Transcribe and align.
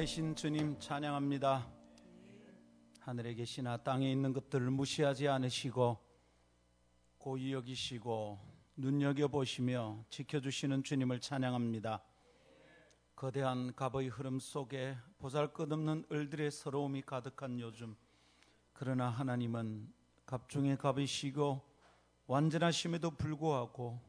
되신 0.00 0.34
주님 0.34 0.78
찬양합니다. 0.78 1.70
하늘에 3.00 3.34
계시나 3.34 3.76
땅에 3.76 4.10
있는 4.10 4.32
것들을 4.32 4.70
무시하지 4.70 5.28
않으시고 5.28 5.98
고이 7.18 7.52
여기시고 7.52 8.38
눈여겨 8.76 9.28
보시며 9.28 10.02
지켜주시는 10.08 10.84
주님을 10.84 11.20
찬양합니다. 11.20 12.02
거대한 13.14 13.74
갑의 13.74 14.08
흐름 14.08 14.40
속에 14.40 14.96
보잘것없는 15.18 16.06
을들의 16.10 16.50
서러움이 16.50 17.02
가득한 17.02 17.60
요즘 17.60 17.94
그러나 18.72 19.10
하나님은 19.10 19.92
갑중의 20.24 20.78
갑이시고 20.78 21.60
완전하심에도 22.26 23.10
불구하고 23.10 24.00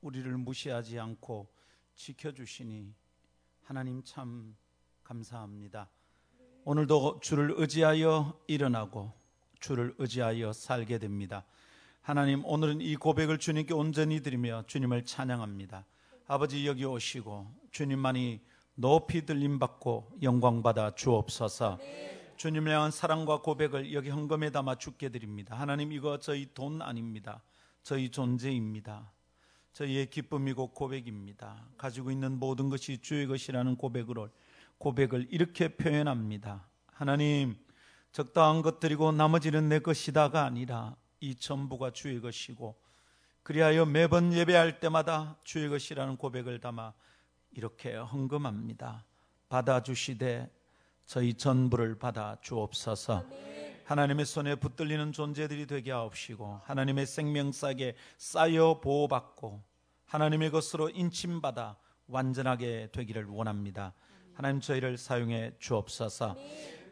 우리를 0.00 0.38
무시하지 0.38 0.98
않고 0.98 1.54
지켜주시니 1.96 2.94
하나님 3.60 4.02
참 4.04 4.56
감사합니다. 5.04 5.88
오늘도 6.64 7.20
주를 7.20 7.54
의지하여 7.56 8.40
일어나고 8.46 9.12
주를 9.60 9.94
의지하여 9.98 10.52
살게 10.52 10.98
됩니다. 10.98 11.44
하나님 12.00 12.44
오늘은 12.44 12.80
이 12.80 12.96
고백을 12.96 13.38
주님께 13.38 13.74
온전히 13.74 14.22
드리며 14.22 14.64
주님을 14.66 15.04
찬양합니다. 15.04 15.84
아버지 16.26 16.66
여기 16.66 16.84
오시고 16.84 17.46
주님만이 17.70 18.40
높이 18.74 19.24
들림 19.24 19.58
받고 19.58 20.18
영광 20.22 20.62
받아 20.62 20.94
주옵소서. 20.94 21.78
주님을 22.36 22.72
향한 22.72 22.90
사랑과 22.90 23.40
고백을 23.40 23.92
여기 23.92 24.10
헌금에 24.10 24.50
담아 24.50 24.76
주께 24.76 25.10
드립니다. 25.10 25.54
하나님 25.54 25.92
이거 25.92 26.18
저희 26.18 26.48
돈 26.52 26.82
아닙니다. 26.82 27.42
저희 27.82 28.10
존재입니다. 28.10 29.12
저희의 29.74 30.08
기쁨이고 30.08 30.68
고백입니다. 30.68 31.66
가지고 31.76 32.10
있는 32.10 32.38
모든 32.38 32.70
것이 32.70 32.98
주의 32.98 33.26
것이라는 33.26 33.76
고백으로 33.76 34.28
고백을 34.84 35.26
이렇게 35.30 35.68
표현합니다. 35.68 36.68
하나님, 36.92 37.56
적당한 38.12 38.60
것들이고 38.60 39.12
나머지는 39.12 39.70
내 39.70 39.78
것이다가 39.78 40.44
아니라 40.44 40.94
이 41.20 41.34
전부가 41.34 41.90
주의 41.90 42.20
것이고 42.20 42.78
그리하여 43.42 43.86
매번 43.86 44.34
예배할 44.34 44.80
때마다 44.80 45.38
주의 45.42 45.70
것이라는 45.70 46.18
고백을 46.18 46.60
담아 46.60 46.92
이렇게 47.52 47.94
헌금합니다. 47.94 49.06
받아주시되 49.48 50.52
저희 51.06 51.32
전부를 51.32 51.98
받아 51.98 52.36
주옵소서. 52.42 53.24
하나님의 53.86 54.26
손에 54.26 54.54
붙들리는 54.56 55.12
존재들이 55.12 55.66
되게 55.66 55.92
하옵시고 55.92 56.60
하나님의 56.64 57.06
생명싸게 57.06 57.96
쌓여 58.18 58.80
보호받고 58.82 59.62
하나님의 60.04 60.50
것으로 60.50 60.90
인침받아 60.90 61.78
완전하게 62.06 62.90
되기를 62.92 63.24
원합니다. 63.24 63.94
하나님 64.34 64.60
저희를 64.60 64.98
사용해 64.98 65.52
주옵소서. 65.58 66.36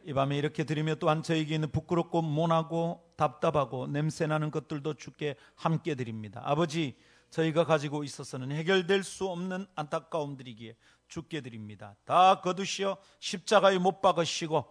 이 0.04 0.12
밤에 0.12 0.36
이렇게 0.36 0.64
드리며 0.64 0.96
또한 0.96 1.22
저에게 1.22 1.54
있는 1.54 1.70
부끄럽고 1.70 2.22
모나고 2.22 3.14
답답하고 3.16 3.86
냄새나는 3.86 4.50
것들도 4.50 4.94
주께 4.94 5.36
함께 5.54 5.94
드립니다. 5.94 6.40
아버지, 6.44 6.96
저희가 7.30 7.64
가지고 7.64 8.04
있어서는 8.04 8.52
해결될 8.52 9.04
수 9.04 9.28
없는 9.28 9.66
안타까움들이기에 9.74 10.76
주께 11.08 11.40
드립니다. 11.40 11.96
다 12.04 12.40
거두시어 12.40 12.96
십자가에 13.20 13.78
못 13.78 14.00
박으시고 14.00 14.64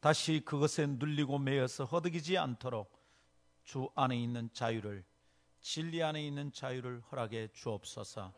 다시 0.00 0.42
그것에 0.44 0.86
눌리고 0.86 1.38
매여서 1.38 1.84
허덕이지 1.84 2.38
않도록 2.38 2.96
주 3.64 3.90
안에 3.94 4.16
있는 4.16 4.48
자유를 4.52 5.04
진리 5.60 6.02
안에 6.02 6.24
있는 6.24 6.52
자유를 6.52 7.02
허락해 7.10 7.48
주옵소서. 7.52 8.32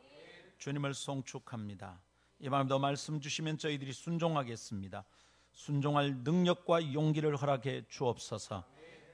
주님을 0.58 0.94
송축합니다. 0.94 2.00
이 2.42 2.48
밤도 2.48 2.78
말씀 2.78 3.20
주시면 3.20 3.58
저희들이 3.58 3.92
순종하겠습니다. 3.92 5.04
순종할 5.52 6.22
능력과 6.24 6.94
용기를 6.94 7.36
허락해 7.36 7.84
주옵소서. 7.88 8.64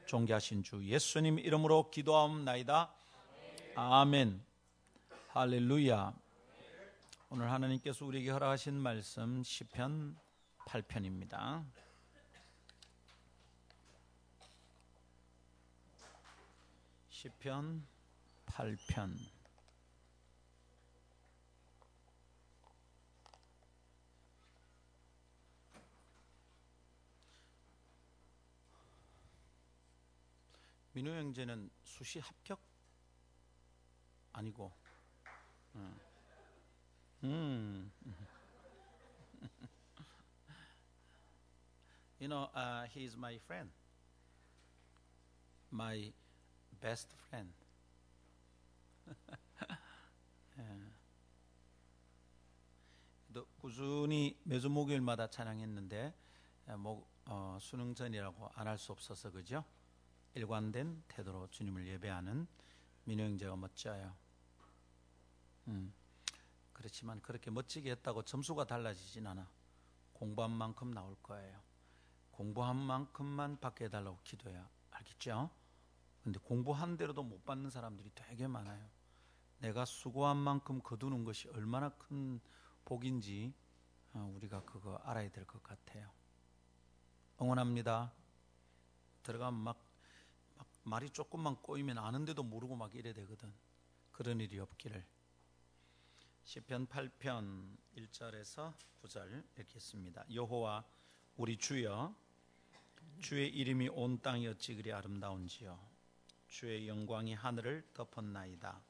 존귀하신 0.06 0.62
주 0.62 0.84
예수님 0.84 1.40
이름으로 1.40 1.90
기도하옵나이다. 1.90 2.94
아멘. 3.74 4.40
할렐루야. 5.30 6.14
오늘 7.30 7.50
하나님께서 7.50 8.06
우리에게 8.06 8.30
허락하신 8.30 8.74
말씀 8.74 9.42
시편 9.42 10.16
8편입니다. 10.66 11.64
시편 17.10 17.84
8편 18.46 19.35
민호 30.96 31.10
형제는 31.10 31.70
수시 31.82 32.20
합격 32.20 32.58
아니고 34.32 34.72
음. 35.74 36.00
음. 37.24 37.92
you 42.18 42.28
know 42.28 42.48
uh, 42.54 42.86
he 42.88 43.04
is 43.04 43.14
my 43.14 43.34
friend 43.44 43.70
my 45.70 46.10
best 46.80 47.14
friend 47.28 47.52
예. 50.56 50.64
꾸준히 53.58 54.40
매주 54.44 54.70
목요일마다 54.70 55.28
찬양했는데 55.28 56.14
뭐, 56.78 57.06
어, 57.26 57.58
수능 57.60 57.94
전이라고 57.94 58.48
안 58.54 58.66
할 58.66 58.78
수 58.78 58.92
없어서 58.92 59.30
그죠? 59.30 59.62
일관된 60.36 61.02
태도로 61.08 61.48
주님을 61.48 61.86
예배하는 61.88 62.46
민호 63.04 63.24
형제가 63.24 63.56
멋져요. 63.56 64.14
음, 65.68 65.92
그렇지만 66.74 67.20
그렇게 67.22 67.50
멋지게 67.50 67.90
했다고 67.92 68.22
점수가 68.22 68.66
달라지진 68.66 69.26
않아. 69.26 69.48
공부한 70.12 70.50
만큼 70.50 70.92
나올 70.92 71.16
거예요. 71.22 71.60
공부한 72.30 72.76
만큼만 72.76 73.60
받게 73.60 73.86
해달라고 73.86 74.18
기도해야 74.24 74.68
알겠죠? 74.90 75.50
근데 76.22 76.38
공부한 76.40 76.96
대로도 76.98 77.22
못 77.22 77.44
받는 77.44 77.70
사람들이 77.70 78.10
되게 78.14 78.46
많아요. 78.46 78.86
내가 79.58 79.86
수고한 79.86 80.36
만큼 80.36 80.80
거두는 80.82 81.24
것이 81.24 81.48
얼마나 81.48 81.88
큰 81.90 82.40
복인지 82.84 83.54
어, 84.12 84.30
우리가 84.36 84.62
그거 84.64 84.96
알아야 84.96 85.30
될 85.30 85.46
것 85.46 85.62
같아요. 85.62 86.10
응원합니다. 87.40 88.12
들어가면 89.22 89.60
막 89.60 89.85
말이 90.86 91.10
조금만 91.10 91.56
꼬이면 91.56 91.98
아는데도 91.98 92.44
모르고 92.44 92.76
막 92.76 92.94
이래 92.94 93.12
되거든. 93.12 93.52
그런 94.12 94.40
일이 94.40 94.60
없기를. 94.60 95.04
시편 96.44 96.86
8편 96.86 97.76
1절에서 97.96 98.72
9절 99.02 99.44
읽겠습니다. 99.58 100.24
여호와 100.32 100.84
우리 101.38 101.56
주여 101.58 102.14
주의 103.20 103.48
이름이 103.48 103.88
온 103.88 104.20
땅이 104.22 104.46
어찌 104.46 104.76
그리 104.76 104.92
아름다운지요 104.92 105.76
주의 106.46 106.86
영광이 106.86 107.34
하늘을 107.34 107.84
덮었나이다. 107.92 108.80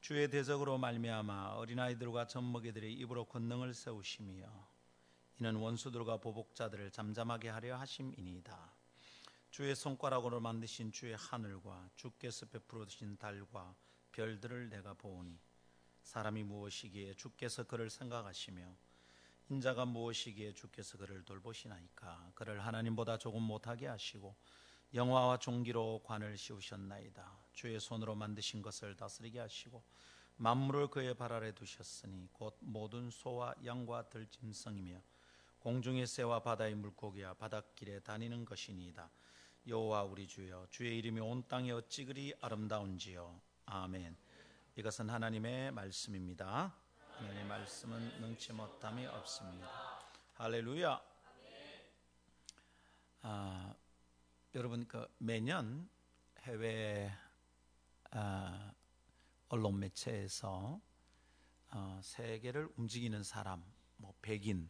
주의 0.00 0.30
대적으로 0.30 0.78
말미암아 0.78 1.56
어린아이들과 1.56 2.26
젖먹이들의 2.26 2.90
입으로 2.94 3.26
권능을 3.26 3.74
세우시며 3.74 4.46
이는 5.40 5.56
원수들과 5.56 6.16
보복자들을 6.16 6.90
잠잠하게 6.90 7.50
하려 7.50 7.76
하심이니이다. 7.76 8.71
주의 9.52 9.76
손가락으로 9.76 10.40
만드신 10.40 10.92
주의 10.92 11.14
하늘과 11.14 11.90
주께서 11.94 12.46
베풀어 12.46 12.86
주신 12.86 13.18
달과 13.18 13.74
별들을 14.12 14.70
내가 14.70 14.94
보오니 14.94 15.38
사람이 16.04 16.42
무엇이기에 16.44 17.12
주께서 17.12 17.62
그를 17.64 17.90
생각하시며 17.90 18.64
인자가 19.50 19.84
무엇이기에 19.84 20.54
주께서 20.54 20.96
그를 20.96 21.22
돌보시나이까? 21.26 22.32
그를 22.34 22.64
하나님보다 22.64 23.18
조금 23.18 23.42
못하게 23.42 23.88
하시고 23.88 24.34
영화와 24.94 25.36
종기로 25.36 26.00
관을 26.02 26.38
씌우셨나이다. 26.38 27.36
주의 27.52 27.78
손으로 27.78 28.14
만드신 28.14 28.62
것을 28.62 28.96
다스리게 28.96 29.38
하시고 29.38 29.84
만물을 30.38 30.86
그의 30.88 31.14
발 31.14 31.30
아래 31.30 31.52
두셨으니 31.52 32.30
곧 32.32 32.56
모든 32.60 33.10
소와 33.10 33.54
양과 33.62 34.08
들짐승이며 34.08 35.02
공중의 35.58 36.06
새와 36.06 36.40
바다의 36.40 36.74
물고기와 36.74 37.34
바닷길에 37.34 38.00
다니는 38.00 38.46
것이니이다 38.46 39.10
여호와 39.66 40.02
우리 40.02 40.26
주여 40.26 40.66
주의 40.70 40.98
이름이 40.98 41.20
온 41.20 41.46
땅에 41.46 41.70
어찌 41.70 42.04
그리 42.04 42.34
아름다운지요. 42.40 43.40
아멘. 43.66 44.16
이것은 44.74 45.08
하나님의 45.08 45.70
말씀입니다. 45.70 46.74
하나님의 47.12 47.44
말씀은 47.44 48.20
능치 48.20 48.54
못함이 48.54 49.06
없습니다. 49.06 49.68
할렐루야. 50.34 51.00
아, 53.22 53.74
여러분 54.56 54.88
그 54.88 55.06
매년 55.18 55.88
해외 56.40 57.12
아, 58.10 58.72
언론 59.48 59.78
매체에서 59.78 60.80
어, 61.70 62.00
세계를 62.02 62.68
움직이는 62.76 63.22
사람 63.22 63.64
뭐 63.96 64.12
백인 64.22 64.68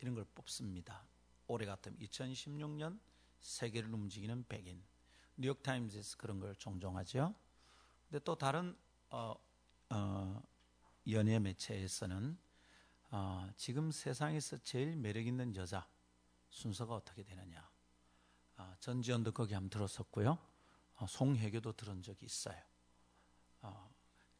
이런 0.00 0.14
걸 0.14 0.26
뽑습니다. 0.34 1.06
올해 1.46 1.64
같으면 1.64 1.98
2016년 2.00 3.00
세계를 3.40 3.92
움직이는 3.92 4.44
백인. 4.48 4.82
뉴욕타임즈에서 5.36 6.16
그런 6.16 6.40
걸 6.40 6.54
종종 6.56 6.96
하죠. 6.98 7.34
근데 8.08 8.22
또 8.24 8.36
다른 8.36 8.76
어, 9.10 9.34
어, 9.90 10.42
연예 11.08 11.38
매체에서는 11.38 12.38
어, 13.10 13.48
지금 13.56 13.90
세상에서 13.90 14.58
제일 14.58 14.96
매력 14.96 15.26
있는 15.26 15.54
여자 15.56 15.88
순서가 16.50 16.94
어떻게 16.94 17.22
되느냐. 17.22 17.68
어, 18.56 18.74
전지현도 18.80 19.32
거기 19.32 19.54
한번 19.54 19.70
들었었고요. 19.70 20.38
어, 20.96 21.06
송혜교도 21.06 21.72
들은 21.74 22.02
적이 22.02 22.26
있어요. 22.26 22.60
어, 23.62 23.90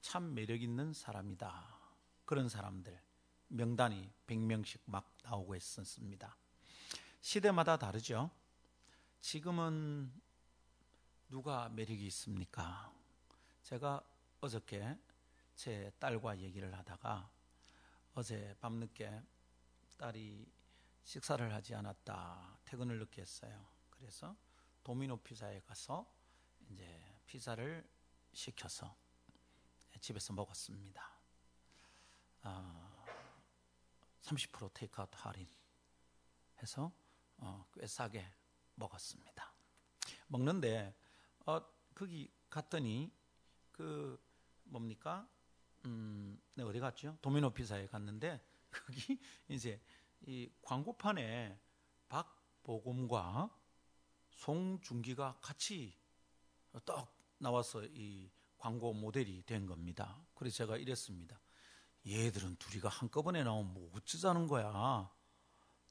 참 0.01 0.35
매력 0.35 0.61
있는 0.61 0.93
사람이다. 0.93 1.79
그런 2.25 2.49
사람들 2.49 3.01
명단이 3.49 4.11
100명씩 4.27 4.81
막 4.87 5.17
나오고 5.23 5.55
있었습니다. 5.57 6.37
시대마다 7.21 7.79
다르죠. 7.79 8.31
지금은 9.21 10.13
누가 11.29 11.69
매력이 11.69 12.07
있습니까? 12.07 12.93
제가 13.63 14.03
어저께 14.41 14.97
제 15.55 15.91
딸과 15.99 16.39
얘기를 16.39 16.75
하다가 16.77 17.31
어제 18.15 18.57
밤늦게 18.61 19.23
딸이 19.99 20.51
식사를 21.05 21.53
하지 21.53 21.75
않았다. 21.75 22.59
퇴근을 22.65 22.99
늦게 22.99 23.23
했어요. 23.23 23.67
그래서 23.91 24.37
도미노 24.85 25.19
피자에 25.19 25.61
가서 25.61 26.11
이제 26.71 27.21
피자를 27.27 27.87
시켜서 28.33 28.97
집에서 30.01 30.33
먹었습니다. 30.33 31.19
어, 32.45 33.05
30% 34.23 34.73
테이크아웃 34.73 35.11
할인 35.13 35.49
해서 36.63 36.93
어, 37.39 37.67
꽤 37.75 37.87
싸게 37.87 38.38
먹었습니다. 38.79 39.53
먹는데 40.29 40.95
어, 41.47 41.61
거기 41.95 42.31
갔더니 42.49 43.13
그 43.73 44.21
뭡니까? 44.65 45.29
음, 45.85 46.41
네, 46.55 46.63
어디 46.63 46.81
갔죠? 46.81 47.17
도미노 47.23 47.51
피자에 47.51 47.87
갔는데 47.87 48.41
거기 48.71 49.21
이제 49.49 49.81
이 50.27 50.51
광고판에 50.63 51.59
박보검과 52.09 53.51
송중기가 54.31 55.39
같이 55.41 55.97
딱 56.85 57.15
나와서 57.39 57.85
이 57.85 58.31
광고 58.57 58.93
모델이 58.93 59.43
된 59.47 59.67
겁니다. 59.67 60.21
그래서 60.35 60.59
제가 60.59 60.77
이랬습니다. 60.77 61.41
얘들은 62.07 62.57
둘이가 62.57 62.89
한꺼번에 62.89 63.43
나오면 63.45 63.75
뭐 63.75 63.91
어쩌자는 63.95 64.47
거야. 64.47 65.11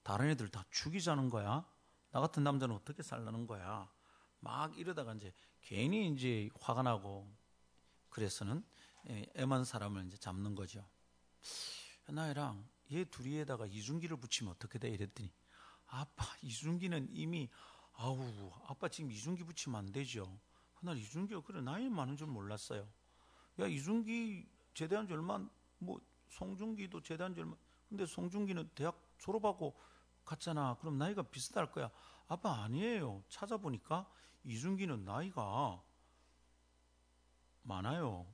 다른 0.03 0.29
애들 0.29 0.49
다 0.49 0.65
죽이자는 0.69 1.29
거야. 1.29 1.65
나 2.11 2.19
같은 2.19 2.43
남자는 2.43 2.75
어떻게 2.75 3.03
살라는 3.03 3.47
거야. 3.47 3.89
막 4.39 4.77
이러다가 4.77 5.13
이제 5.13 5.33
괜히 5.61 6.09
이제 6.11 6.49
화가 6.59 6.83
나고 6.83 7.27
그래서는 8.09 8.63
애만 9.35 9.65
사람을 9.65 10.05
이제 10.07 10.17
잡는 10.17 10.55
거죠. 10.55 10.87
나이랑 12.07 12.67
얘 12.91 13.03
둘이에다가 13.03 13.65
이준기를 13.65 14.17
붙이면 14.17 14.53
어떻게 14.53 14.79
돼? 14.79 14.89
이랬더니 14.89 15.31
아빠 15.87 16.25
이준기는 16.41 17.09
이미 17.11 17.49
아우 17.93 18.51
아빠 18.67 18.87
지금 18.87 19.11
이준기 19.11 19.43
붙이면 19.43 19.77
안 19.77 19.91
되죠. 19.91 20.39
그날 20.75 20.97
이준기가 20.97 21.41
그래 21.41 21.61
나이 21.61 21.89
많은 21.89 22.15
줄 22.15 22.27
몰랐어요. 22.27 22.87
야 23.59 23.67
이준기 23.67 24.47
제대한 24.73 25.07
지 25.07 25.13
얼마 25.13 25.43
뭐 25.79 25.99
송중기도 26.29 27.01
제대한 27.01 27.33
지 27.33 27.41
얼마 27.41 27.55
근데 27.89 28.05
송중기는 28.05 28.69
대학 28.75 29.01
졸업하고 29.17 29.75
갔잖아. 30.27 30.75
그럼 30.79 30.97
나이가 30.99 31.23
비슷할 31.23 31.71
거야. 31.71 31.89
아빠 32.27 32.61
아니에요. 32.63 33.23
찾아보니까 33.29 34.07
이준기는 34.43 35.03
나이가 35.05 35.81
많아요. 37.63 38.27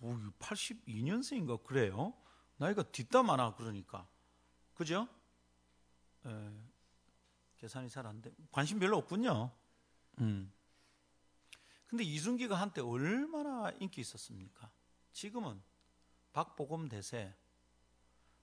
오, 0.00 0.14
82년생인가 0.38 1.62
그래요. 1.64 2.14
나이가 2.58 2.82
뒷담 2.84 3.26
많아 3.26 3.54
그러니까. 3.56 4.06
그죠? 4.74 5.08
에, 6.24 6.50
계산이 7.56 7.90
잘 7.90 8.06
안 8.06 8.20
돼. 8.22 8.32
관심 8.52 8.78
별로 8.78 8.96
없군요. 8.98 9.50
음. 10.20 10.52
근데 11.88 12.04
이준기가 12.04 12.54
한때 12.54 12.80
얼마나 12.80 13.70
인기 13.80 14.00
있었습니까? 14.02 14.70
지금은 15.12 15.60
박보검 16.32 16.88
대세. 16.88 17.34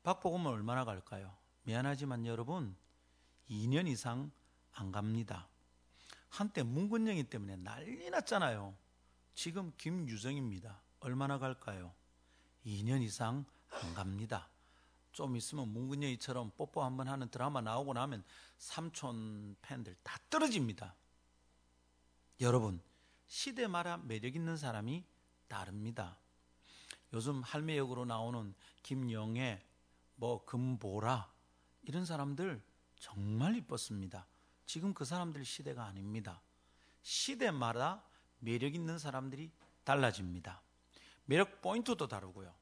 박보검은 0.03 0.51
얼마나 0.51 0.83
갈까요? 0.83 1.35
미안하지만 1.65 2.27
여러분, 2.27 2.75
2년 3.49 3.87
이상 3.87 4.31
안 4.73 4.91
갑니다. 4.91 5.47
한때 6.29 6.61
문근영이 6.61 7.23
때문에 7.23 7.55
난리 7.55 8.07
났잖아요. 8.11 8.75
지금 9.33 9.73
김유정입니다. 9.77 10.79
얼마나 10.99 11.39
갈까요? 11.39 11.91
2년 12.67 13.01
이상 13.01 13.45
안 13.69 13.93
갑니다. 13.95 14.47
좀 15.11 15.35
있으면 15.35 15.69
문근영이처럼 15.69 16.51
뽀뽀 16.55 16.83
한번 16.83 17.07
하는 17.07 17.29
드라마 17.29 17.61
나오고 17.61 17.93
나면 17.93 18.23
삼촌 18.59 19.55
팬들 19.63 19.95
다 20.03 20.19
떨어집니다. 20.29 20.93
여러분, 22.41 22.79
시대마다 23.25 23.97
매력 23.97 24.35
있는 24.35 24.55
사람이 24.55 25.03
다릅니다. 25.47 26.19
요즘 27.11 27.41
할매 27.41 27.75
역으로 27.77 28.05
나오는 28.05 28.53
김영애, 28.83 29.65
뭐 30.15 30.45
금보라 30.45 31.34
이런 31.85 32.05
사람들 32.05 32.61
정말 32.97 33.55
이뻤습니다. 33.55 34.27
지금 34.65 34.93
그 34.93 35.05
사람들 35.05 35.45
시대가 35.45 35.85
아닙니다. 35.85 36.41
시대마다 37.01 38.03
매력 38.39 38.73
있는 38.73 38.97
사람들이 38.97 39.51
달라집니다. 39.83 40.61
매력 41.25 41.61
포인트도 41.61 42.07
다르고요. 42.07 42.53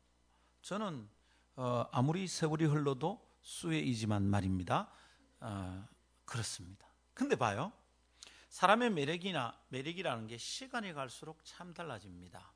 저는 0.62 1.10
어, 1.56 1.88
아무리 1.92 2.28
세월이 2.28 2.66
흘러도 2.66 3.26
수혜이지만 3.42 4.24
말입니다. 4.24 4.92
어, 5.40 5.88
그렇습니다. 6.26 6.88
근데 7.14 7.36
봐요. 7.36 7.72
사람의 8.50 8.92
매력이나 8.92 9.58
매력이라는 9.70 10.28
게 10.28 10.38
시간이 10.38 10.94
갈수록 10.94 11.40
참 11.44 11.74
달라집니다. 11.74 12.52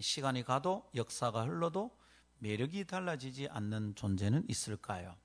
시간이 0.00 0.42
가도 0.42 0.90
역사가 0.94 1.44
흘러도 1.44 1.96
매력이 2.44 2.84
달라지지 2.84 3.48
않는 3.48 3.94
존재는 3.94 4.44
있을까요? 4.50 5.16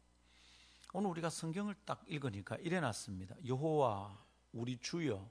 오늘 0.94 1.10
우리가 1.10 1.30
성경을 1.30 1.76
딱 1.84 2.02
읽으니까 2.08 2.56
이래 2.62 2.80
놨습니다. 2.80 3.36
여호와 3.46 4.26
우리 4.54 4.78
주여 4.78 5.30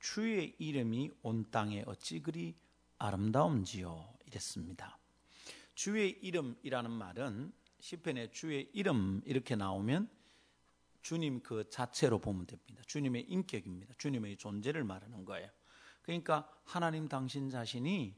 주의 0.00 0.56
이름이 0.58 1.10
온 1.20 1.50
땅에 1.50 1.84
어찌 1.86 2.22
그리 2.22 2.56
아름다운지요 2.96 4.14
이랬습니다. 4.24 4.98
주의 5.74 6.12
이름이라는 6.12 6.90
말은 6.90 7.52
시편에 7.78 8.30
주의 8.30 8.70
이름 8.72 9.20
이렇게 9.26 9.54
나오면 9.54 10.08
주님 11.02 11.42
그 11.42 11.68
자체로 11.68 12.20
보면 12.20 12.46
됩니다. 12.46 12.82
주님의 12.86 13.26
인격입니다. 13.28 13.96
주님의 13.98 14.38
존재를 14.38 14.82
말하는 14.82 15.26
거예요. 15.26 15.50
그러니까 16.00 16.50
하나님 16.64 17.06
당신 17.06 17.50
자신이 17.50 18.16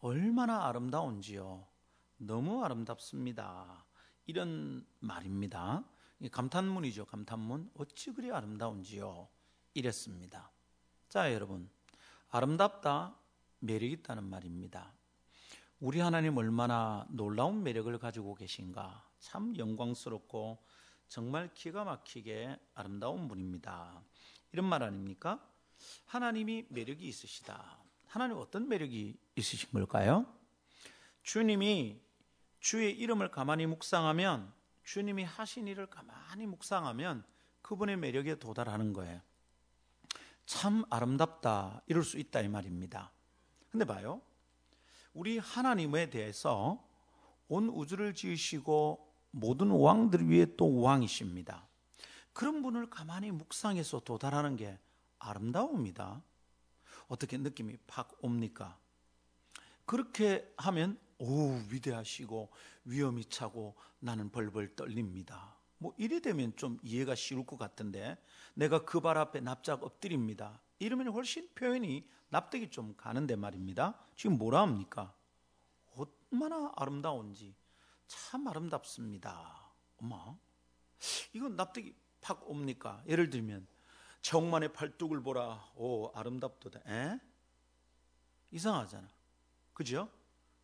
얼마나 0.00 0.66
아름다운지요. 0.66 1.75
너무 2.18 2.64
아름답습니다. 2.64 3.84
이런 4.26 4.86
말입니다. 5.00 5.84
감탄문이죠. 6.30 7.06
감탄문. 7.06 7.70
어찌 7.76 8.12
그리 8.12 8.32
아름다운지요. 8.32 9.28
이랬습니다. 9.74 10.50
자, 11.08 11.32
여러분. 11.32 11.68
아름답다, 12.30 13.16
매력 13.60 13.86
있다는 13.86 14.24
말입니다. 14.24 14.92
우리 15.78 16.00
하나님 16.00 16.36
얼마나 16.36 17.06
놀라운 17.10 17.62
매력을 17.62 17.96
가지고 17.98 18.34
계신가. 18.34 19.06
참 19.18 19.56
영광스럽고 19.56 20.58
정말 21.08 21.52
기가 21.54 21.84
막히게 21.84 22.58
아름다운 22.74 23.28
분입니다. 23.28 24.02
이런 24.52 24.66
말 24.66 24.82
아닙니까? 24.82 25.46
하나님이 26.06 26.66
매력이 26.70 27.06
있으시다. 27.06 27.78
하나님 28.06 28.38
어떤 28.38 28.68
매력이 28.68 29.18
있으신 29.36 29.70
걸까요? 29.70 30.26
주님이 31.22 32.00
주의 32.60 32.92
이름을 32.98 33.30
가만히 33.30 33.66
묵상하면 33.66 34.52
주님이 34.84 35.24
하신 35.24 35.66
일을 35.68 35.86
가만히 35.86 36.46
묵상하면 36.46 37.24
그분의 37.62 37.96
매력에 37.96 38.38
도달하는 38.38 38.92
거예요. 38.92 39.20
참 40.46 40.84
아름답다 40.90 41.82
이럴 41.86 42.04
수 42.04 42.18
있다 42.18 42.40
이 42.40 42.48
말입니다. 42.48 43.12
근데 43.70 43.84
봐요. 43.84 44.22
우리 45.12 45.38
하나님에 45.38 46.10
대해서 46.10 46.82
온 47.48 47.68
우주를 47.68 48.14
지으시고 48.14 49.06
모든 49.32 49.70
왕들 49.70 50.28
위에 50.30 50.56
또 50.56 50.80
왕이십니다. 50.80 51.66
그런 52.32 52.62
분을 52.62 52.90
가만히 52.90 53.30
묵상해서 53.30 54.00
도달하는 54.00 54.56
게 54.56 54.78
아름다움입니다. 55.18 56.22
어떻게 57.08 57.38
느낌이 57.38 57.76
팍 57.86 58.12
옵니까? 58.20 58.78
그렇게 59.84 60.52
하면 60.56 60.98
오 61.18 61.58
위대하시고 61.70 62.50
위험이 62.84 63.24
차고 63.24 63.74
나는 64.00 64.30
벌벌 64.30 64.74
떨립니다. 64.76 65.56
뭐 65.78 65.94
이래 65.98 66.20
되면 66.20 66.54
좀 66.56 66.78
이해가 66.82 67.14
쉬울 67.14 67.44
것 67.44 67.58
같은데 67.58 68.16
내가 68.54 68.84
그 68.84 69.00
발 69.00 69.18
앞에 69.18 69.40
납작 69.40 69.82
엎드립니다. 69.82 70.60
이러면 70.78 71.08
훨씬 71.08 71.48
표현이 71.54 72.06
납득이 72.28 72.70
좀 72.70 72.94
가는데 72.96 73.36
말입니다. 73.36 73.98
지금 74.14 74.38
뭐라 74.38 74.62
합니까? 74.62 75.14
얼마나 75.94 76.72
아름다운지 76.76 77.54
참 78.06 78.46
아름답습니다. 78.46 79.72
엄마, 79.98 80.36
이건 81.32 81.56
납득이 81.56 81.94
팍 82.20 82.48
옵니까? 82.48 83.02
예를 83.06 83.30
들면 83.30 83.66
정만의 84.22 84.72
팔뚝을 84.72 85.22
보라. 85.22 85.72
오 85.76 86.10
아름답도다. 86.14 86.80
에? 86.90 87.20
이상하잖아. 88.50 89.08
그죠? 89.72 90.10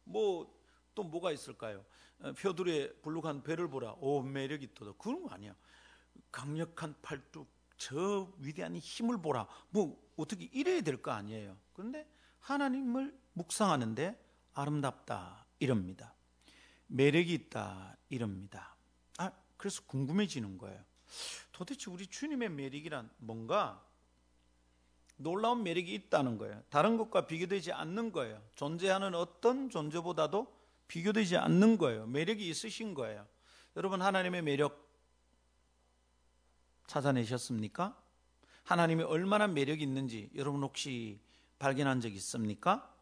뭐 0.04 0.62
또 0.94 1.02
뭐가 1.04 1.32
있을까요? 1.32 1.84
어, 2.20 2.32
표들의 2.32 3.00
불룩한 3.02 3.42
배를 3.42 3.68
보라. 3.68 3.92
오 4.00 4.22
매력 4.22 4.62
있도다. 4.62 4.92
그런 4.98 5.22
거 5.22 5.30
아니야. 5.30 5.54
강력한 6.30 6.94
팔뚝, 7.02 7.48
저 7.76 8.32
위대한 8.38 8.76
힘을 8.76 9.20
보라. 9.22 9.46
뭐 9.70 9.98
어떻게 10.16 10.44
이래야 10.52 10.82
될 10.82 11.00
거 11.02 11.10
아니에요. 11.12 11.56
그런데 11.72 12.06
하나님을 12.40 13.18
묵상하는데 13.32 14.18
아름답다 14.52 15.46
이럽니다. 15.58 16.14
매력이 16.88 17.32
있다 17.32 17.96
이럽니다. 18.10 18.76
아 19.18 19.32
그래서 19.56 19.82
궁금해지는 19.86 20.58
거예요. 20.58 20.84
도대체 21.52 21.90
우리 21.90 22.06
주님의 22.06 22.50
매력이란 22.50 23.10
뭔가 23.18 23.82
놀라운 25.16 25.62
매력이 25.62 25.92
있다는 25.94 26.38
거예요. 26.38 26.62
다른 26.68 26.96
것과 26.96 27.26
비교되지 27.26 27.72
않는 27.72 28.12
거예요. 28.12 28.42
존재하는 28.54 29.14
어떤 29.14 29.70
존재보다도 29.70 30.46
비교되지 30.88 31.36
않는 31.36 31.78
거예요. 31.78 32.06
매력이 32.06 32.48
있으신 32.48 32.94
거예요. 32.94 33.26
여러분 33.76 34.02
하나님의 34.02 34.42
매력 34.42 34.88
찾아내셨습니까? 36.86 37.96
하나님이 38.64 39.02
얼마나 39.04 39.46
매력이 39.46 39.82
있는지 39.82 40.30
여러분 40.34 40.62
혹시 40.62 41.20
발견한 41.58 42.00
적 42.00 42.12
있습니까? 42.14 42.92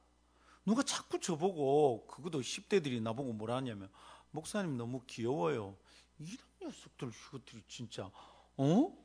누가 0.65 0.83
자꾸 0.83 1.19
저보고 1.19 2.07
그것도 2.07 2.41
10대들이 2.41 3.03
나보고 3.03 3.33
뭐라 3.33 3.57
하냐면 3.57 3.89
목사님 4.31 4.77
너무 4.77 5.03
귀여워요. 5.07 5.77
이런 6.19 6.37
녀석들 6.63 7.09
이것들이 7.09 7.63
진짜 7.67 8.11
어? 8.57 8.97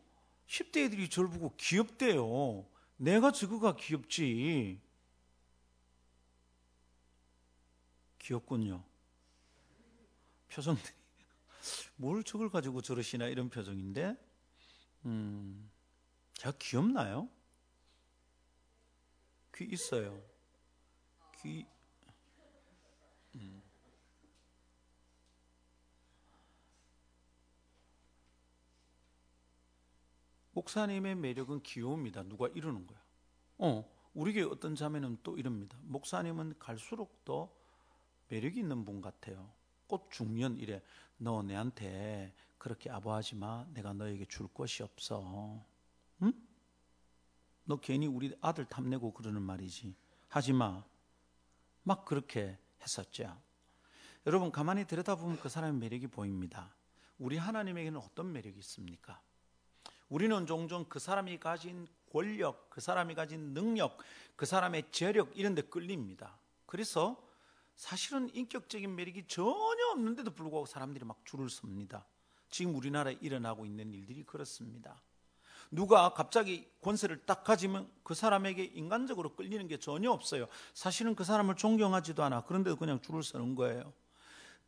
10대 0.48 0.86
애들이 0.86 1.10
저를 1.10 1.30
보고 1.30 1.54
귀엽대요. 1.58 2.66
내가 2.98 3.32
저거가 3.32 3.76
귀엽지. 3.76 4.80
귀엽군요. 8.20 8.84
표정들이 10.50 10.94
뭘 11.98 12.24
저걸 12.24 12.50
가지고 12.50 12.82
저러시나 12.82 13.28
이런 13.28 13.50
표정인데 13.50 14.16
음, 15.06 15.70
제가 16.34 16.54
귀엽나요? 16.58 17.30
귀 19.56 19.66
있어요. 19.66 20.22
귀 21.42 21.66
목사님의 30.56 31.16
매력은 31.16 31.64
귀여움이다. 31.64 32.24
누가 32.24 32.48
이러는 32.48 32.88
거야. 32.88 33.00
어, 33.58 33.86
우리 34.14 34.34
교 34.34 34.50
어떤 34.50 34.74
자매는 34.74 35.20
또 35.22 35.38
이럽니다. 35.38 35.78
목사님은 35.84 36.58
갈수록 36.60 37.26
더 37.26 37.54
매력이 38.30 38.60
있는 38.62 38.86
분 38.86 39.02
같아요. 39.02 39.52
꽃 39.88 40.10
중년 40.12 40.58
이래. 40.58 40.82
너 41.18 41.44
내한테 41.44 42.34
그렇게 42.58 42.90
아부하지 42.90 43.36
마. 43.36 43.66
내가 43.74 43.92
너에게 43.94 44.26
줄 44.26 44.48
것이 44.48 44.82
없어. 44.82 45.62
응? 46.22 46.34
너 47.66 47.76
괜히 47.82 48.08
우리 48.08 48.34
아들 48.40 48.64
탐내고 48.64 49.12
그러는 49.12 49.42
말이지. 49.42 49.94
하지 50.30 50.54
마. 50.54 50.86
막 51.84 52.06
그렇게 52.06 52.58
했었죠. 52.82 53.38
여러분 54.26 54.52
가만히 54.54 54.86
들여다보면 54.86 55.38
그 55.40 55.50
사람의 55.50 55.80
매력이 55.82 56.08
보입니다. 56.08 56.74
우리 57.20 57.38
하나님에게는 57.38 58.00
어떤 58.00 58.32
매력이 58.32 58.58
있습니까? 58.60 59.22
우리는 60.10 60.46
종종 60.46 60.86
그 60.86 61.00
사람이 61.00 61.40
가진 61.40 61.88
권력, 62.12 62.70
그 62.70 62.82
사람이 62.82 63.16
가진 63.16 63.54
능력, 63.54 63.98
그 64.36 64.46
사람의 64.46 64.92
재력 64.92 65.32
이런 65.36 65.56
데 65.56 65.62
끌립니다. 65.62 66.38
그래서 66.66 67.22
사실은 67.76 68.30
인격적인 68.34 68.96
매력이 68.96 69.28
전혀 69.28 69.88
없는데도 69.92 70.32
불구하고 70.32 70.66
사람들이 70.66 71.06
막 71.06 71.26
줄을 71.26 71.50
섭니다. 71.50 72.06
지금 72.50 72.76
우리나라에 72.76 73.18
일어나고 73.20 73.66
있는 73.66 73.92
일들이 73.94 74.24
그렇습니다. 74.24 75.02
누가 75.72 76.14
갑자기 76.14 76.70
권세를 76.82 77.26
딱 77.26 77.44
가지면 77.44 77.92
그 78.04 78.14
사람에게 78.14 78.64
인간적으로 78.64 79.36
끌리는 79.36 79.68
게 79.68 79.78
전혀 79.78 80.12
없어요. 80.12 80.48
사실은 80.74 81.16
그 81.16 81.24
사람을 81.24 81.56
존경하지도 81.56 82.24
않아. 82.24 82.44
그런데도 82.46 82.78
그냥 82.78 83.02
줄을 83.02 83.24
서는 83.24 83.56
거예요. 83.56 83.92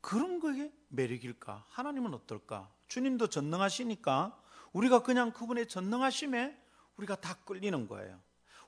그런 0.01 0.39
거에 0.39 0.71
매력일까? 0.89 1.65
하나님은 1.69 2.13
어떨까? 2.13 2.69
주님도 2.87 3.27
전능하시니까 3.27 4.41
우리가 4.73 5.03
그냥 5.03 5.31
그분의 5.31 5.67
전능하심에 5.67 6.57
우리가 6.97 7.15
다 7.15 7.35
끌리는 7.45 7.87
거예요. 7.87 8.19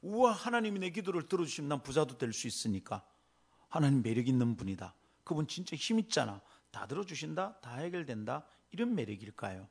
우와 0.02 0.32
하나님이 0.32 0.80
내 0.80 0.90
기도를 0.92 1.28
들어주시면 1.28 1.70
난 1.70 1.84
부자도 1.84 2.18
될 2.18 2.32
수 2.34 2.48
있으니까 2.48 3.06
하나님 3.68 4.02
매력 4.02 4.28
있는 4.28 4.56
분이다. 4.56 4.94
그분 5.24 5.48
진짜 5.48 5.76
힘 5.76 6.00
있잖아. 6.00 6.42
다 6.72 6.88
들어주신다. 6.88 7.60
다 7.60 7.76
해결된다. 7.76 8.46
이런 8.72 8.96
매력일까요? 8.96 9.68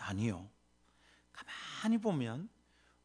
아니요. 0.00 0.48
가만히 1.32 1.98
보면 1.98 2.48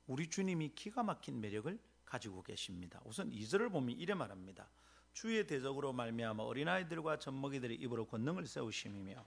우리 0.07 0.29
주님이 0.29 0.73
기가 0.75 1.03
막힌 1.03 1.39
매력을 1.39 1.79
가지고 2.05 2.43
계십니다. 2.43 3.01
우선 3.05 3.31
2절을 3.31 3.71
보면 3.71 3.97
이래 3.97 4.13
말합니다. 4.13 4.67
주의 5.13 5.45
대적으로 5.47 5.93
말미암아 5.93 6.43
어린아이들과 6.43 7.19
젖먹이들의 7.19 7.77
입으로 7.77 8.05
권능을 8.05 8.45
세우심이며 8.47 9.25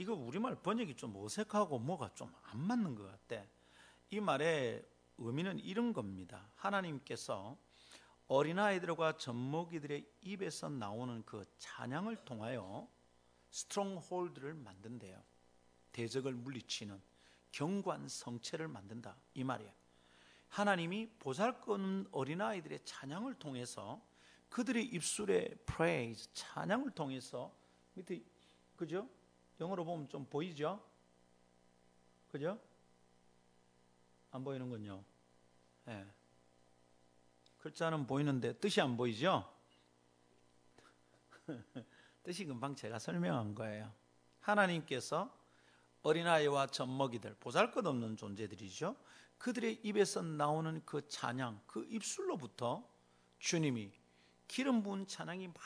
이거 0.00 0.14
우리말 0.14 0.56
번역이 0.62 0.94
좀 0.94 1.14
어색하고 1.14 1.78
뭐가 1.78 2.14
좀 2.14 2.32
안 2.44 2.58
맞는 2.58 2.94
것 2.94 3.04
같아. 3.04 3.44
이 4.08 4.18
말의 4.18 4.82
의미는 5.18 5.58
이런 5.58 5.92
겁니다. 5.92 6.50
하나님께서 6.56 7.58
어린아이들과 8.26 9.18
젖먹이들의 9.18 10.08
입에서 10.22 10.70
나오는 10.70 11.22
그 11.26 11.44
찬양을 11.58 12.24
통하여 12.24 12.88
stronghold를 13.50 14.54
만든대요. 14.54 15.22
대적을 15.92 16.32
물리치는 16.32 16.98
견고한 17.52 18.08
성채를 18.08 18.68
만든다 18.68 19.16
이 19.34 19.44
말이에요. 19.44 19.70
하나님이 20.48 21.10
보잘것없는 21.18 22.08
어린아이들의 22.10 22.80
찬양을 22.86 23.34
통해서 23.34 24.00
그들의 24.48 24.86
입술의 24.86 25.58
praise 25.66 26.30
찬양을 26.32 26.92
통해서 26.92 27.54
밑에 27.92 28.22
그죠? 28.76 29.06
영어로 29.60 29.84
보면 29.84 30.08
좀 30.08 30.24
보이죠? 30.24 30.82
그죠? 32.32 32.58
안 34.30 34.42
보이는군요. 34.42 35.04
예. 35.88 35.92
네. 35.92 36.06
글자는 37.58 38.06
보이는데 38.06 38.54
뜻이 38.54 38.80
안 38.80 38.96
보이죠? 38.96 39.52
뜻이 42.22 42.46
금방 42.46 42.74
제가 42.74 42.98
설명한 42.98 43.54
거예요. 43.54 43.92
하나님께서 44.40 45.30
어린아이와 46.02 46.68
젖먹이들, 46.68 47.34
보잘 47.34 47.70
것 47.70 47.86
없는 47.86 48.16
존재들이죠. 48.16 48.96
그들의 49.36 49.80
입에서 49.82 50.22
나오는 50.22 50.80
그 50.86 51.06
찬양, 51.06 51.60
그 51.66 51.84
입술로부터 51.90 52.88
주님이 53.38 53.92
기름 54.48 54.82
부은 54.82 55.06
찬양이 55.06 55.48
막 55.48 55.56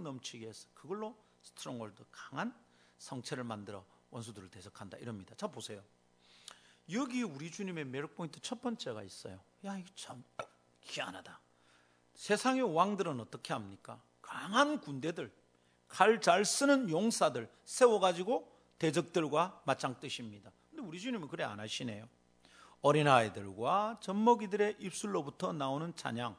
넘치게 0.00 0.46
해서 0.46 0.68
그걸로 0.74 1.16
stronghold, 1.42 2.04
강한 2.12 2.54
성채를 2.98 3.44
만들어 3.44 3.84
원수들을 4.10 4.50
대적한다 4.50 4.98
이럽니다. 4.98 5.34
자 5.34 5.46
보세요. 5.46 5.82
여기 6.92 7.22
우리 7.22 7.50
주님의 7.50 7.84
매력 7.84 8.14
포인트 8.14 8.40
첫 8.40 8.62
번째가 8.62 9.02
있어요. 9.02 9.40
야 9.64 9.76
이거 9.76 9.88
참 9.94 10.22
희한하다. 10.82 11.40
세상의 12.14 12.62
왕들은 12.62 13.20
어떻게 13.20 13.52
합니까? 13.52 14.00
강한 14.22 14.80
군대들, 14.80 15.32
칼 15.88 16.20
잘 16.20 16.44
쓰는 16.44 16.88
용사들 16.88 17.50
세워가지고 17.64 18.56
대적들과 18.78 19.62
맞짱 19.64 20.00
뜨십니다. 20.00 20.50
근데 20.70 20.82
우리 20.82 21.00
주님은 21.00 21.28
그래 21.28 21.44
안 21.44 21.60
하시네요. 21.60 22.08
어린아이들과 22.82 23.98
젖먹이들의 24.00 24.76
입술로부터 24.78 25.52
나오는 25.52 25.94
찬양, 25.96 26.36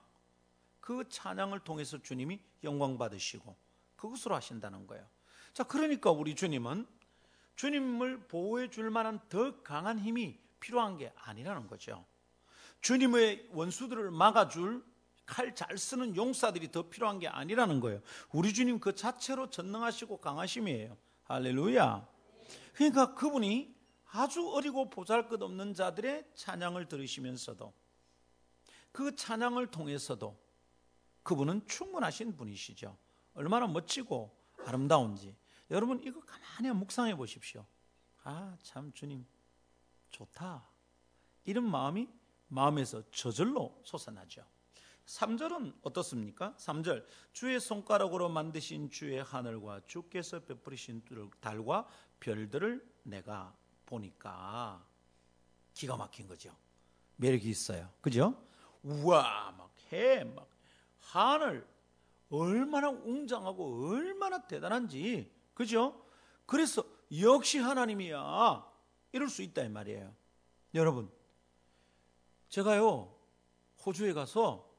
그 0.80 1.08
찬양을 1.10 1.60
통해서 1.62 2.02
주님이 2.02 2.40
영광 2.64 2.98
받으시고 2.98 3.56
그것으로 3.96 4.36
하신다는 4.36 4.88
거예요. 4.88 5.06
자, 5.58 5.64
그러니까 5.64 6.12
우리 6.12 6.36
주님은 6.36 6.86
주님을 7.56 8.28
보호해 8.28 8.70
줄 8.70 8.92
만한 8.92 9.20
더 9.28 9.60
강한 9.64 9.98
힘이 9.98 10.40
필요한 10.60 11.00
게 11.00 11.12
아니라는 11.16 11.66
거죠. 11.66 12.06
주님의 12.82 13.50
원수들을 13.54 14.12
막아줄 14.12 14.86
칼 15.26 15.56
잘 15.56 15.76
쓰는 15.80 16.16
용사들이 16.16 16.72
더 16.72 16.88
필요한 16.88 17.18
게 17.18 17.28
아니라는 17.28 17.80
거예요. 17.80 18.02
우리 18.32 18.54
주님 18.54 18.80
그 18.80 18.94
자체로 18.94 19.50
전능하시고 19.50 20.18
강하심이에요. 20.18 20.96
할렐루야. 21.24 22.08
그러니까 22.76 23.16
그분이 23.16 23.76
아주 24.12 24.48
어리고 24.52 24.92
보잘 24.92 25.28
것 25.28 25.42
없는 25.42 25.74
자들의 25.74 26.34
찬양을 26.36 26.88
들으시면서도 26.88 27.74
그 28.92 29.16
찬양을 29.16 29.72
통해서도 29.72 30.40
그분은 31.24 31.66
충분하신 31.66 32.38
분이시죠. 32.38 32.96
얼마나 33.34 33.66
멋지고 33.66 34.38
아름다운지. 34.68 35.36
여러분 35.72 36.02
이거 36.04 36.22
가만히 36.22 36.72
묵상해 36.78 37.16
보십시오. 37.16 37.66
아, 38.24 38.58
참 38.64 38.92
주님 38.94 39.26
좋다. 40.10 40.68
이런 41.46 41.70
마음이 41.70 42.08
마음에서 42.48 43.04
저절로 43.12 43.82
솟아나죠. 43.84 44.46
3절은 45.06 45.80
어떻습니까? 45.84 46.54
3절 46.58 47.06
주의 47.32 47.60
손가락으로 47.60 48.28
만드신 48.30 48.92
주의 48.92 49.22
하늘과 49.24 49.82
주께서 49.88 50.40
베푸리신 50.42 51.04
달과 51.40 51.88
별들을 52.20 52.86
내가 53.04 53.56
보니까 53.86 54.86
기가 55.74 55.96
막힌 55.96 56.28
거죠. 56.28 56.54
매력이 57.16 57.50
있어요. 57.50 57.90
그죠? 58.02 58.36
우와 58.84 59.52
막 59.52 59.68
해 59.92 60.24
막 60.24 60.50
하늘 61.00 61.66
얼마나 62.30 62.90
웅장하고 62.90 63.90
얼마나 63.90 64.46
대단한지 64.46 65.32
그죠? 65.58 66.00
그래서 66.46 66.84
역시 67.20 67.58
하나님이야 67.58 68.72
이럴 69.12 69.28
수 69.28 69.42
있다 69.42 69.64
이 69.64 69.70
말이에요. 69.70 70.14
여러분 70.76 71.12
제가요 72.48 73.12
호주에 73.84 74.14
가서 74.14 74.72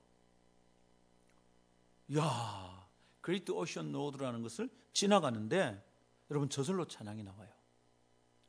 야 2.17 2.89
그레이트 3.21 3.51
오션 3.51 3.91
로드라는 3.91 4.41
것을 4.43 4.71
지나가는데 4.93 5.85
여러분 6.31 6.49
저절로 6.49 6.87
찬양이 6.87 7.25
나와요. 7.25 7.51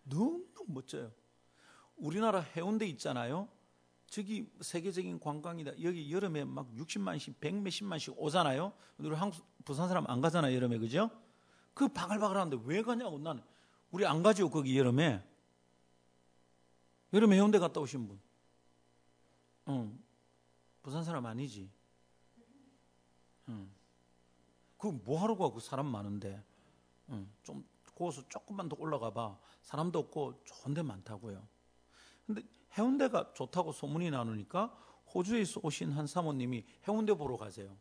너무 0.03 0.45
멋져요. 0.67 1.11
우리나라 1.95 2.41
해운대 2.41 2.85
있잖아요. 2.89 3.49
저기 4.05 4.51
세계적인 4.61 5.19
관광이다. 5.19 5.81
여기 5.81 6.11
여름에 6.11 6.45
막 6.45 6.71
60만씩, 6.75 7.39
100몇십만씩 7.39 8.15
오잖아요. 8.17 8.71
우리 8.99 9.15
한국, 9.15 9.43
부산 9.65 9.87
사람 9.87 10.05
안 10.07 10.21
가잖아요, 10.21 10.55
여름에. 10.55 10.77
그죠? 10.77 11.09
그 11.73 11.87
바글바글한데 11.87 12.59
왜 12.65 12.81
가냐고 12.81 13.17
나는. 13.19 13.43
우리 13.91 14.05
안 14.05 14.21
가죠, 14.21 14.49
거기 14.49 14.77
여름에. 14.77 15.23
여름에 17.13 17.35
해운대 17.35 17.59
갔다 17.59 17.79
오신 17.79 18.07
분. 18.07 18.19
응. 19.69 20.03
부산 20.83 21.03
사람 21.03 21.25
아니지. 21.25 21.69
응. 23.49 23.69
그뭐 24.77 25.21
하러 25.21 25.35
가? 25.35 25.51
그 25.51 25.59
사람 25.59 25.87
많은데. 25.87 26.43
응. 27.09 27.29
좀 27.43 27.65
거기서 27.95 28.27
조금만 28.29 28.69
더 28.69 28.75
올라가 28.79 29.11
봐. 29.11 29.37
사람도 29.63 29.99
없고 29.99 30.43
좋은 30.45 30.73
데 30.73 30.81
많다고요. 30.81 31.45
근데 32.25 32.43
해운대가 32.77 33.33
좋다고 33.33 33.71
소문이 33.71 34.11
나누니까 34.11 34.67
호주에서 35.13 35.61
오신 35.63 35.91
한 35.91 36.05
사모님이 36.07 36.63
해운대 36.87 37.13
보러 37.13 37.37
가세요. 37.37 37.75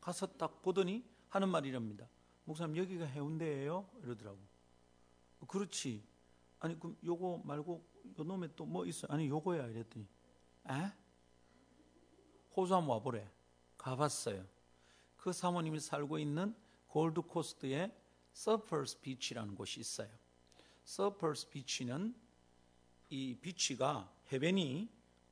가서 0.00 0.26
딱 0.26 0.62
보더니 0.62 1.04
하는 1.28 1.48
말이 1.50 1.70
랍니다 1.70 2.08
목사님 2.44 2.76
여기가 2.76 3.04
해운대예요? 3.06 3.88
이러더라고. 4.02 4.38
그렇지. 5.46 6.02
아니 6.58 6.78
그럼 6.78 6.96
요거 7.04 7.42
말고 7.44 7.84
요 8.18 8.24
놈에 8.24 8.48
또 8.54 8.66
뭐 8.66 8.84
있어요? 8.86 9.10
아니 9.12 9.28
요거야 9.28 9.66
이랬더니 9.68 10.06
에? 10.70 10.92
호주 12.56 12.74
한번 12.74 12.96
와보래. 12.96 13.30
가봤어요. 13.78 14.44
그 15.16 15.32
사모님이 15.32 15.80
살고 15.80 16.18
있는 16.18 16.54
골드코스트의 16.88 17.94
서퍼스 18.32 19.00
비치라는 19.00 19.54
곳이 19.54 19.80
있어요. 19.80 20.10
서퍼스 20.84 21.48
비치는 21.48 22.14
이 23.10 23.36
beach가 23.40 24.12
해변이 24.32 24.88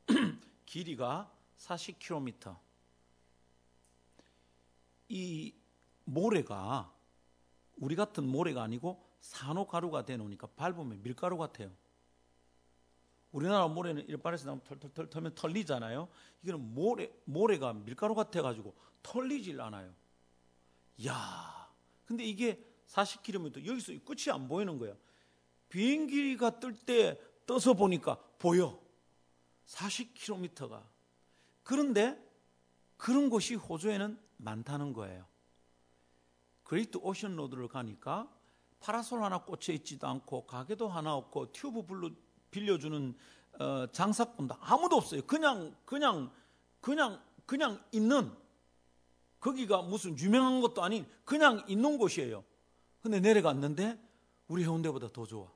길이가 0.66 1.32
40km. 1.58 2.56
이 5.10 5.54
모래가 6.04 6.94
우리 7.78 7.96
같은 7.96 8.26
모래가 8.26 8.62
아니고 8.62 9.02
산호가루가 9.20 10.04
되놓으니까 10.04 10.48
밟으면 10.48 11.02
밀가루 11.02 11.36
같아요. 11.38 11.70
우리나라 13.32 13.68
모래는 13.68 14.08
일반에서 14.08 14.46
나면 14.46 14.64
털털털 14.64 15.10
털면 15.10 15.34
털리잖아요. 15.34 16.08
이거는 16.42 16.74
모래 16.74 17.10
모래가 17.24 17.72
밀가루 17.72 18.14
같아 18.14 18.42
가지고 18.42 18.74
털리질 19.02 19.60
않아요. 19.60 19.92
야, 21.06 21.70
근데 22.06 22.24
이게 22.24 22.64
40km 22.86 23.66
여기서 23.66 23.92
끝이 24.04 24.32
안 24.32 24.48
보이는 24.48 24.78
거야. 24.78 24.94
비행기가 25.68 26.58
뜰 26.58 26.74
때 26.74 27.20
떠서 27.46 27.74
보니까 27.74 28.16
보여. 28.38 28.80
40km가. 29.66 30.82
그런데 31.62 32.18
그런 32.96 33.28
곳이 33.28 33.54
호주에는 33.54 34.18
많다는 34.38 34.94
거예요. 34.94 35.26
그레이트 36.68 36.98
오션 36.98 37.34
로드를 37.34 37.66
가니까 37.66 38.30
파라솔 38.80 39.24
하나 39.24 39.42
꽂혀 39.42 39.72
있지도 39.72 40.06
않고 40.06 40.44
가게도 40.44 40.86
하나 40.86 41.14
없고 41.14 41.50
튜브 41.50 41.82
불로 41.82 42.10
빌려주는 42.50 43.16
어, 43.58 43.86
장사꾼도 43.90 44.54
아무도 44.60 44.96
없어요. 44.96 45.22
그냥 45.22 45.74
그냥 45.86 46.30
그냥 46.82 47.22
그냥 47.46 47.82
있는 47.90 48.30
거기가 49.40 49.80
무슨 49.80 50.18
유명한 50.18 50.60
것도 50.60 50.84
아닌 50.84 51.06
그냥 51.24 51.64
있는 51.68 51.96
곳이에요. 51.96 52.44
근데 53.00 53.18
내려갔는데 53.18 53.98
우리 54.48 54.62
해운대보다 54.62 55.08
더 55.08 55.24
좋아. 55.24 55.50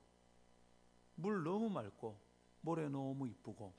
물 1.13 1.43
너무 1.43 1.69
맑고 1.69 2.19
모래 2.61 2.89
너무 2.89 3.27
이쁘고 3.27 3.71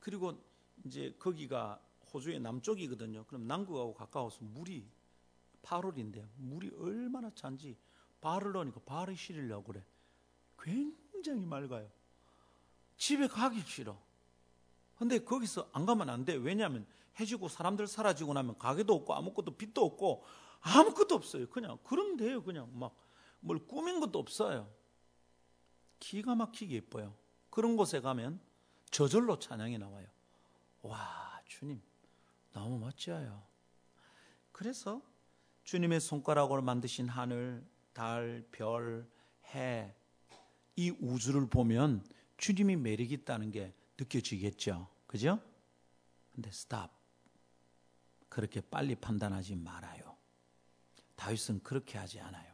그리고 0.00 0.42
이제 0.84 1.14
거기가 1.20 1.80
호주의 2.12 2.40
남쪽이거든요. 2.40 3.26
그럼 3.26 3.46
남극하고 3.46 3.94
가까워서 3.94 4.40
물이 4.42 4.84
8월인데 5.64 6.26
물이 6.36 6.70
얼마나 6.78 7.30
찬지 7.34 7.76
발을 8.20 8.52
넣으니까 8.52 8.80
발이 8.86 9.16
시리려고 9.16 9.72
그래. 9.72 9.84
굉장히 10.60 11.44
맑아요. 11.44 11.90
집에 12.96 13.26
가기 13.26 13.60
싫어. 13.62 13.98
근데 14.96 15.18
거기서 15.18 15.68
안 15.72 15.84
가면 15.84 16.08
안 16.08 16.24
돼. 16.24 16.34
왜냐하면 16.34 16.86
해지고 17.18 17.48
사람들 17.48 17.86
사라지고 17.86 18.32
나면 18.32 18.58
가게도 18.58 18.94
없고 18.94 19.14
아무것도 19.14 19.56
빛도 19.56 19.84
없고 19.84 20.24
아무것도 20.60 21.14
없어요. 21.14 21.48
그냥 21.48 21.78
그런데요. 21.82 22.42
그냥 22.42 22.70
막 22.78 23.04
뭘 23.44 23.58
꾸민 23.66 24.00
것도 24.00 24.18
없어요. 24.18 24.68
기가 26.00 26.34
막히게 26.34 26.74
예뻐요. 26.76 27.14
그런 27.50 27.76
곳에 27.76 28.00
가면 28.00 28.40
저절로 28.90 29.38
찬양이 29.38 29.78
나와요. 29.78 30.08
와, 30.82 31.40
주님, 31.46 31.80
너무 32.52 32.78
멋져요. 32.78 33.42
그래서 34.50 35.02
주님의 35.64 36.00
손가락으로 36.00 36.62
만드신 36.62 37.08
하늘, 37.08 37.66
달, 37.92 38.46
별, 38.52 39.08
해, 39.54 39.94
이 40.76 40.90
우주를 40.90 41.48
보면 41.48 42.04
주님이 42.36 42.76
매력 42.76 43.10
있다는 43.10 43.50
게 43.50 43.72
느껴지겠죠. 43.98 44.88
그죠? 45.06 45.40
근데 46.34 46.50
스탑. 46.50 46.92
그렇게 48.28 48.60
빨리 48.60 48.94
판단하지 48.96 49.54
말아요. 49.56 50.16
다윗은 51.14 51.62
그렇게 51.62 51.98
하지 51.98 52.20
않아요. 52.20 52.53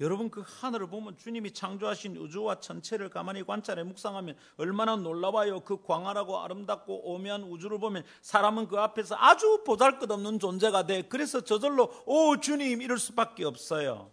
여러분 0.00 0.30
그 0.30 0.42
하늘을 0.44 0.88
보면 0.88 1.16
주님이 1.16 1.52
창조하신 1.52 2.16
우주와 2.16 2.60
전체를 2.60 3.08
가만히 3.08 3.44
관찰해 3.44 3.82
묵상하면 3.84 4.36
얼마나 4.56 4.96
놀라워요. 4.96 5.60
그 5.60 5.82
광활하고 5.82 6.40
아름답고 6.40 7.12
오묘한 7.12 7.44
우주를 7.44 7.78
보면 7.78 8.04
사람은 8.22 8.68
그 8.68 8.78
앞에서 8.78 9.16
아주 9.18 9.62
보잘것없는 9.64 10.38
존재가 10.38 10.86
돼. 10.86 11.02
그래서 11.02 11.42
저절로 11.42 11.92
오 12.06 12.38
주님 12.38 12.82
이럴 12.82 12.98
수밖에 12.98 13.44
없어요. 13.44 14.10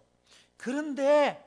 그런데 0.57 1.43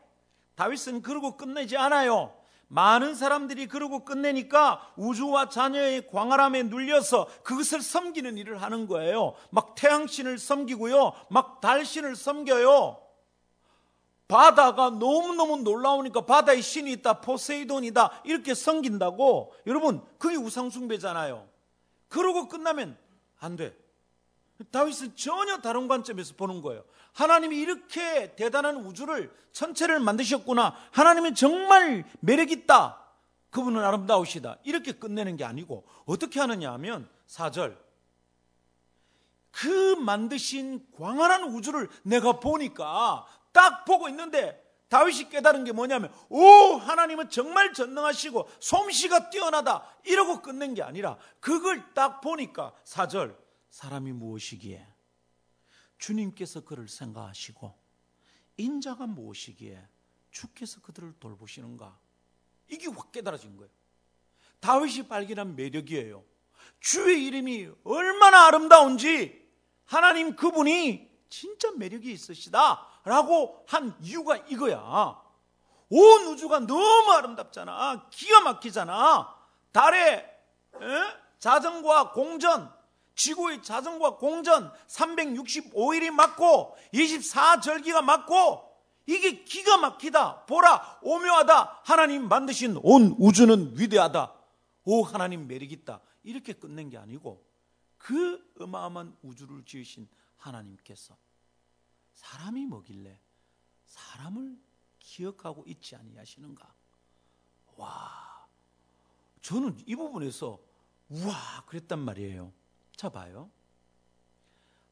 다윗은 0.54 1.02
그러고 1.02 1.36
끝내지 1.36 1.76
않아요. 1.76 2.34
많은 2.68 3.14
사람들이 3.14 3.66
그러고 3.66 4.02
끝내니까 4.02 4.94
우주와 4.96 5.50
자녀의 5.50 6.06
광활함에 6.06 6.64
눌려서 6.64 7.28
그것을 7.42 7.82
섬기는 7.82 8.38
일을 8.38 8.62
하는 8.62 8.86
거예요. 8.86 9.34
막 9.50 9.74
태양신을 9.74 10.38
섬기고요. 10.38 11.12
막 11.28 11.60
달신을 11.60 12.16
섬겨요. 12.16 13.01
바다가 14.32 14.88
너무너무 14.88 15.58
놀라우니까 15.58 16.22
바다의 16.22 16.62
신이 16.62 16.90
있다. 16.92 17.20
포세이돈이다. 17.20 18.22
이렇게 18.24 18.54
섬긴다고. 18.54 19.52
여러분, 19.66 20.02
그게 20.16 20.36
우상숭배잖아요. 20.36 21.46
그러고 22.08 22.48
끝나면 22.48 22.96
안 23.40 23.56
돼. 23.56 23.76
다윗은 24.70 25.16
전혀 25.16 25.58
다른 25.58 25.86
관점에서 25.86 26.32
보는 26.36 26.62
거예요. 26.62 26.82
하나님이 27.12 27.58
이렇게 27.58 28.34
대단한 28.34 28.76
우주를 28.86 29.30
전체를 29.52 30.00
만드셨구나. 30.00 30.76
하나님은 30.92 31.34
정말 31.34 32.06
매력 32.20 32.50
있다. 32.50 33.04
그분은 33.50 33.84
아름다우시다. 33.84 34.56
이렇게 34.64 34.92
끝내는 34.92 35.36
게 35.36 35.44
아니고 35.44 35.84
어떻게 36.06 36.40
하느냐 36.40 36.72
하면 36.72 37.06
4절 37.28 37.76
그 39.50 39.94
만드신 39.96 40.86
광활한 40.96 41.52
우주를 41.52 41.90
내가 42.02 42.40
보니까 42.40 43.26
딱 43.52 43.84
보고 43.84 44.08
있는데 44.08 44.60
다윗이 44.88 45.30
깨달은 45.30 45.64
게 45.64 45.72
뭐냐면 45.72 46.12
오 46.28 46.76
하나님은 46.76 47.30
정말 47.30 47.72
전능하시고 47.72 48.48
솜씨가 48.60 49.30
뛰어나다 49.30 49.86
이러고 50.04 50.42
끝낸 50.42 50.74
게 50.74 50.82
아니라 50.82 51.16
그걸 51.40 51.94
딱 51.94 52.20
보니까 52.20 52.74
사절 52.84 53.38
사람이 53.70 54.12
무엇이기에? 54.12 54.86
주님께서 55.96 56.60
그를 56.60 56.88
생각하시고 56.88 57.74
인자가 58.58 59.06
무엇이기에 59.06 59.82
주께서 60.30 60.80
그들을 60.80 61.14
돌보시는가? 61.20 61.98
이게 62.68 62.88
확 62.88 63.12
깨달아진 63.12 63.56
거예요. 63.56 63.70
다윗이 64.60 65.08
발견한 65.08 65.56
매력이에요. 65.56 66.22
주의 66.80 67.24
이름이 67.26 67.70
얼마나 67.84 68.46
아름다운지 68.46 69.42
하나님 69.84 70.36
그분이 70.36 71.11
진짜 71.32 71.70
매력이 71.70 72.12
있으시다 72.12 72.86
라고 73.04 73.64
한 73.66 73.96
이유가 74.02 74.36
이거야. 74.36 75.18
온 75.88 76.26
우주가 76.26 76.60
너무 76.60 77.10
아름답잖아. 77.10 78.08
기가 78.10 78.40
막히잖아. 78.40 79.34
달에 79.72 80.16
에? 80.18 80.28
자전과 81.38 82.12
공전, 82.12 82.70
지구의 83.14 83.62
자전과 83.62 84.16
공전 84.16 84.70
365일이 84.86 86.10
맞고 86.10 86.76
24절기가 86.92 88.02
맞고 88.02 88.70
이게 89.06 89.42
기가 89.42 89.78
막히다. 89.78 90.44
보라, 90.44 90.98
오묘하다. 91.00 91.80
하나님 91.82 92.28
만드신 92.28 92.78
온 92.82 93.16
우주는 93.18 93.72
위대하다. 93.78 94.34
오, 94.84 95.02
하나님 95.02 95.48
매력 95.48 95.72
있다. 95.72 96.00
이렇게 96.24 96.52
끝낸 96.52 96.90
게 96.90 96.98
아니고 96.98 97.42
그 97.96 98.38
어마어마한 98.60 99.16
우주를 99.22 99.64
지으신 99.64 100.06
하나님께서 100.42 101.16
사람이 102.14 102.66
뭐길래 102.66 103.18
사람을 103.86 104.58
기억하고 104.98 105.64
있지 105.66 105.96
아니하시는가? 105.96 106.74
와, 107.76 108.48
저는 109.40 109.82
이 109.86 109.96
부분에서 109.96 110.60
우와 111.08 111.64
그랬단 111.66 111.98
말이에요. 111.98 112.52
자 112.96 113.08
봐요. 113.08 113.50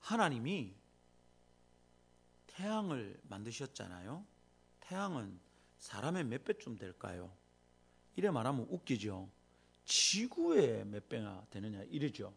하나님이 0.00 0.74
태양을 2.46 3.20
만드셨잖아요. 3.24 4.24
태양은 4.80 5.40
사람의 5.78 6.24
몇 6.24 6.44
배쯤 6.44 6.76
될까요? 6.76 7.32
이래 8.16 8.30
말하면 8.30 8.66
웃기죠. 8.68 9.30
지구의 9.84 10.84
몇 10.86 11.08
배나 11.08 11.46
되느냐 11.50 11.82
이러죠. 11.84 12.34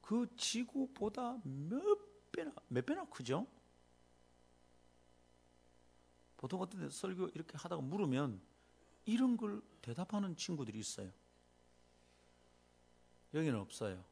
그 0.00 0.26
지구보다 0.36 1.38
몇 1.44 2.11
배나 2.32 2.52
몇 2.68 2.84
배나 2.84 3.04
크죠? 3.06 3.46
보통 6.36 6.60
어떤 6.60 6.80
데 6.80 6.90
설교 6.90 7.28
이렇게 7.34 7.56
하다가 7.56 7.80
물으면 7.82 8.40
이런 9.04 9.36
걸 9.36 9.62
대답하는 9.80 10.36
친구들이 10.36 10.78
있어요. 10.78 11.10
여기는 13.34 13.58
없어요. 13.58 14.04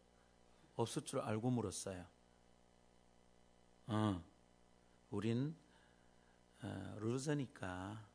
없을 0.76 1.02
줄 1.02 1.20
알고 1.20 1.50
물었어요. 1.50 2.06
어, 3.88 4.22
우린 5.11 5.56
어, 6.62 6.96
루저니까 7.00 8.06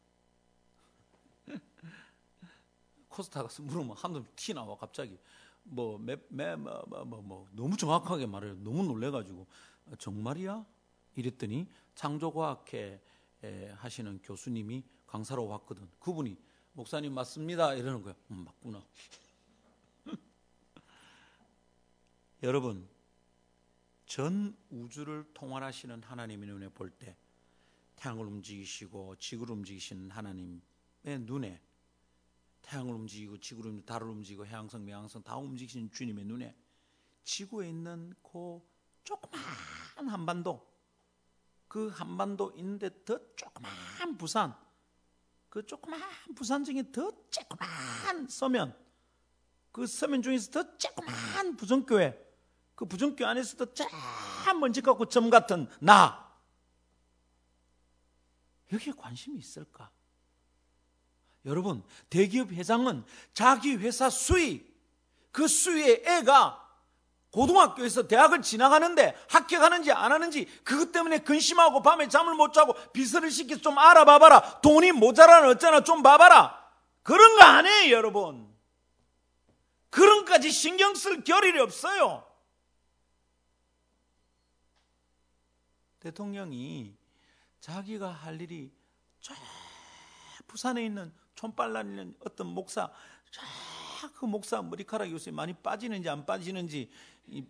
코스타 3.09 3.43
가서 3.43 3.61
물으면 3.63 3.97
한놈 3.97 4.25
티 4.35 4.53
나와 4.53 4.77
갑자기 4.77 5.19
뭐매매뭐 5.63 6.85
뭐, 6.87 7.05
뭐, 7.05 7.21
뭐, 7.21 7.47
너무 7.51 7.75
정확하게 7.75 8.27
말해요. 8.27 8.55
너무 8.55 8.83
놀래가지고 8.83 9.45
정말이야? 9.97 10.65
이랬더니 11.15 11.67
창조과학회 11.95 13.01
하시는 13.75 14.19
교수님이 14.23 14.83
강사로 15.05 15.47
왔거든. 15.47 15.89
그분이 15.99 16.37
목사님 16.73 17.13
맞습니다. 17.13 17.73
이러는 17.75 18.01
거야. 18.01 18.15
음, 18.31 18.43
맞구나. 18.45 18.85
여러분, 22.43 22.87
전 24.05 24.55
우주를 24.69 25.25
통할하시는 25.33 26.03
하나님의 26.03 26.49
눈에 26.49 26.69
볼 26.69 26.91
때 26.91 27.15
태양을 27.95 28.25
움직이시고 28.25 29.15
지구를 29.17 29.55
움직이시는 29.55 30.11
하나님의 30.11 30.61
눈에 31.21 31.61
태양을 32.61 32.93
움직이고 32.93 33.37
지구를 33.39 33.71
움직이고 33.71 33.85
달을 33.93 34.09
움직이고 34.09 34.45
해양성, 34.45 34.83
매양성 34.85 35.23
다 35.23 35.37
움직이시는 35.37 35.91
주님의 35.91 36.25
눈에 36.25 36.55
지구에 37.23 37.69
있는 37.69 38.13
그 38.21 38.61
조그만 39.05 40.09
한반도 40.09 40.67
그 41.69 41.87
한반도 41.87 42.51
있는데 42.57 42.89
더 43.05 43.17
조그만 43.35 44.17
부산 44.17 44.53
그 45.49 45.65
조그만 45.65 46.01
부산 46.35 46.65
중에 46.65 46.91
더 46.91 47.11
조그만 47.29 48.27
서면 48.27 48.77
그 49.71 49.87
서면 49.87 50.21
중에서 50.21 50.51
더 50.51 50.77
조그만 50.77 51.55
부정교회 51.55 52.25
그 52.75 52.85
부정교회 52.85 53.29
안에서도 53.29 53.73
쫙 53.73 53.89
먼지 54.59 54.81
갖고 54.81 55.05
점 55.05 55.29
같은 55.29 55.69
나 55.79 56.25
여기에 58.71 58.93
관심이 58.97 59.37
있을까? 59.37 59.91
여러분 61.45 61.83
대기업 62.09 62.51
회장은 62.51 63.05
자기 63.33 63.75
회사 63.75 64.09
수익 64.09 64.75
그 65.31 65.47
수익의 65.47 66.03
애가 66.05 66.64
고등학교에서 67.35 68.07
대학을 68.07 68.41
지나가는데 68.41 69.13
합격하는지 69.29 69.91
안 69.91 70.13
하는지 70.13 70.45
그것 70.63 70.93
때문에 70.93 71.19
근심하고 71.19 71.81
밤에 71.81 72.07
잠을 72.07 72.33
못 72.33 72.53
자고 72.53 72.73
비서를 72.93 73.29
시켜서 73.29 73.61
좀 73.61 73.77
알아봐봐라. 73.77 74.61
돈이 74.61 74.93
모자라는 74.93 75.49
어쩌나 75.49 75.83
좀 75.83 76.01
봐봐라. 76.01 76.65
그런 77.03 77.37
거 77.37 77.43
아니에요, 77.43 77.93
여러분. 77.93 78.49
그런까지 79.89 80.49
신경 80.49 80.95
쓸 80.95 81.23
겨를이 81.25 81.59
없어요. 81.59 82.25
대통령이 85.99 86.95
자기가 87.59 88.11
할 88.11 88.39
일이 88.39 88.71
저 89.19 89.33
부산에 90.47 90.85
있는 90.85 91.13
촌빨라는 91.35 92.15
어떤 92.25 92.47
목사 92.47 92.89
그 94.13 94.25
목사 94.25 94.61
머리카락이 94.61 95.11
요새 95.11 95.31
많이 95.31 95.53
빠지는지 95.53 96.09
안 96.09 96.25
빠지는지 96.25 96.89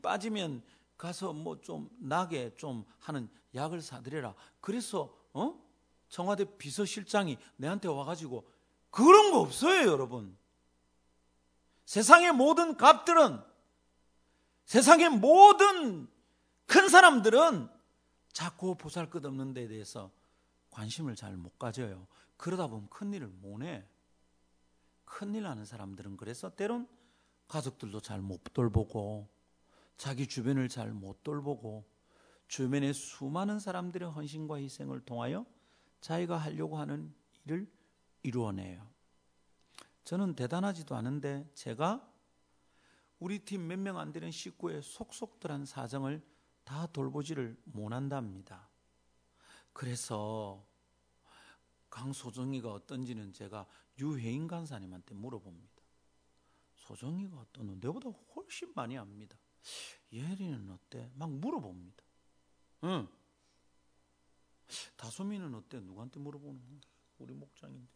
빠지면 0.02 0.64
가서 0.98 1.34
뭐 1.34 1.60
좀 1.62 1.90
나게 2.00 2.56
좀 2.56 2.86
하는 3.00 3.30
약을 3.54 3.82
사드려라. 3.82 4.34
그래서 4.62 5.16
어? 5.34 5.60
청와대 6.10 6.46
비서실장이 6.58 7.38
내한테 7.58 7.88
와가지고 7.88 8.48
그런 8.90 9.32
거 9.32 9.40
없어요, 9.42 9.90
여러분. 9.90 10.38
세상의 11.86 12.32
모든 12.32 12.78
갑들은 12.78 13.42
세상의 14.66 15.10
모든 15.10 16.08
큰 16.66 16.90
사람들은 16.90 17.70
자꾸 18.32 18.76
보살 18.76 19.10
것 19.10 19.24
없는 19.26 19.54
데 19.54 19.68
대해서 19.68 20.12
관심을 20.72 21.16
잘 21.16 21.38
못 21.38 21.58
가져요. 21.60 22.08
그러다 22.38 22.68
보면 22.68 22.90
큰일을 22.90 23.28
못 23.28 23.62
해. 23.64 23.86
큰일 25.06 25.44
나는 25.44 25.66
사람들은 25.66 26.18
그래서 26.18 26.50
때론 26.50 26.88
가족들도 27.48 28.00
잘 28.02 28.22
못 28.22 28.42
돌보고 28.54 29.30
자기 29.98 30.28
주변을 30.28 30.70
잘 30.70 30.94
못 30.94 31.24
돌보고 31.24 31.86
주변의 32.48 32.94
수많은 32.94 33.60
사람들의 33.60 34.10
헌신과 34.12 34.58
희생을 34.58 35.02
통하여 35.02 35.46
자기가 36.02 36.38
하려고 36.38 36.78
하는 36.78 37.14
일을 37.46 37.72
이루어내요. 38.24 38.88
저는 40.04 40.36
대단하지도 40.36 40.96
않은데 40.96 41.50
제가 41.56 42.12
우리 43.20 43.40
팀 43.40 43.62
몇 43.68 43.80
명 43.80 43.98
안 43.98 44.12
되는 44.12 44.30
식구의 44.30 44.82
속속들한 44.84 45.66
사정을 45.66 46.22
다 46.64 46.88
돌보지를 46.88 47.58
못한답니다. 47.64 48.70
그래서 49.74 50.66
강소정이가 51.90 52.72
어떤지는 52.72 53.32
제가 53.34 53.66
유혜인 54.00 54.48
간사님한테 54.48 55.16
물어봅니다. 55.16 55.82
소정이가 56.76 57.38
어떠노? 57.38 57.76
내보다 57.76 58.10
훨씬 58.10 58.72
많이 58.76 58.98
압니다. 58.98 59.38
예린은 60.12 60.70
어때? 60.70 61.10
막 61.16 61.30
물어봅니다. 61.30 62.04
응. 62.86 63.08
다솜이는 64.98 65.54
어때? 65.56 65.80
누구한테 65.80 66.20
물어보는 66.20 66.66
거야? 66.66 66.80
우리 67.20 67.34
목장인데. 67.34 67.92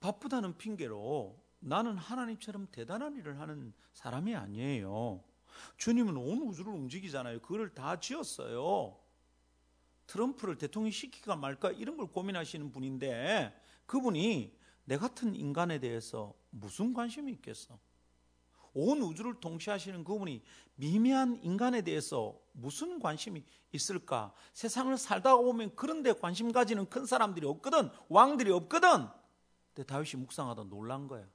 바쁘다는 0.00 0.56
핑계로 0.56 1.42
나는 1.58 1.96
하나님처럼 1.96 2.68
대단한 2.70 3.16
일을 3.16 3.40
하는 3.40 3.72
사람이 3.92 4.34
아니에요. 4.34 5.24
주님은 5.78 6.16
온 6.16 6.42
우주를 6.42 6.72
움직이잖아요. 6.72 7.40
그걸 7.40 7.74
다 7.74 7.98
지었어요. 7.98 9.00
트럼프를 10.06 10.58
대통령 10.58 10.90
시키가 10.90 11.36
말까 11.36 11.72
이런 11.72 11.96
걸 11.96 12.06
고민하시는 12.06 12.70
분인데 12.70 13.58
그분이 13.86 14.56
내 14.84 14.96
같은 14.98 15.34
인간에 15.34 15.80
대해서 15.80 16.34
무슨 16.50 16.94
관심이 16.94 17.32
있겠어? 17.32 17.78
온 18.78 19.00
우주를 19.00 19.40
통치하시는 19.40 20.04
그분이 20.04 20.42
미미한 20.74 21.40
인간에 21.42 21.80
대해서 21.80 22.38
무슨 22.52 23.00
관심이 23.00 23.42
있을까? 23.72 24.34
세상을 24.52 24.94
살다가 24.98 25.40
보면 25.40 25.74
그런데 25.74 26.12
관심 26.12 26.52
가지는 26.52 26.86
큰 26.90 27.06
사람들이 27.06 27.46
없거든. 27.46 27.88
왕들이 28.10 28.50
없거든. 28.52 29.08
근데 29.72 29.86
다윗이 29.86 30.20
묵상하다 30.20 30.64
놀란 30.64 31.08
거야. 31.08 31.26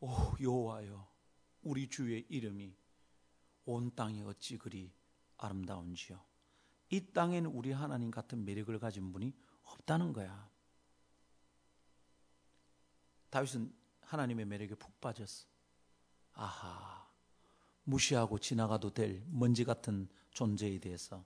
오 0.00 0.10
여호와여 0.40 1.08
우리 1.62 1.88
주의 1.88 2.26
이름이 2.28 2.74
온 3.64 3.94
땅에 3.94 4.22
어찌 4.22 4.58
그리 4.58 4.92
아름다운지요. 5.36 6.20
이 6.90 7.12
땅에는 7.12 7.48
우리 7.50 7.70
하나님 7.70 8.10
같은 8.10 8.44
매력을 8.44 8.76
가진 8.80 9.12
분이 9.12 9.32
없다는 9.62 10.12
거야. 10.12 10.50
다윗은 13.30 13.85
하나님의 14.06 14.46
매력에 14.46 14.74
푹 14.74 15.00
빠졌어. 15.00 15.46
아하, 16.34 17.08
무시하고 17.84 18.38
지나가도 18.38 18.90
될 18.90 19.22
먼지 19.28 19.64
같은 19.64 20.08
존재에 20.32 20.78
대해서 20.78 21.24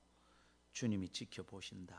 주님이 0.73 1.09
지켜보신다. 1.11 1.97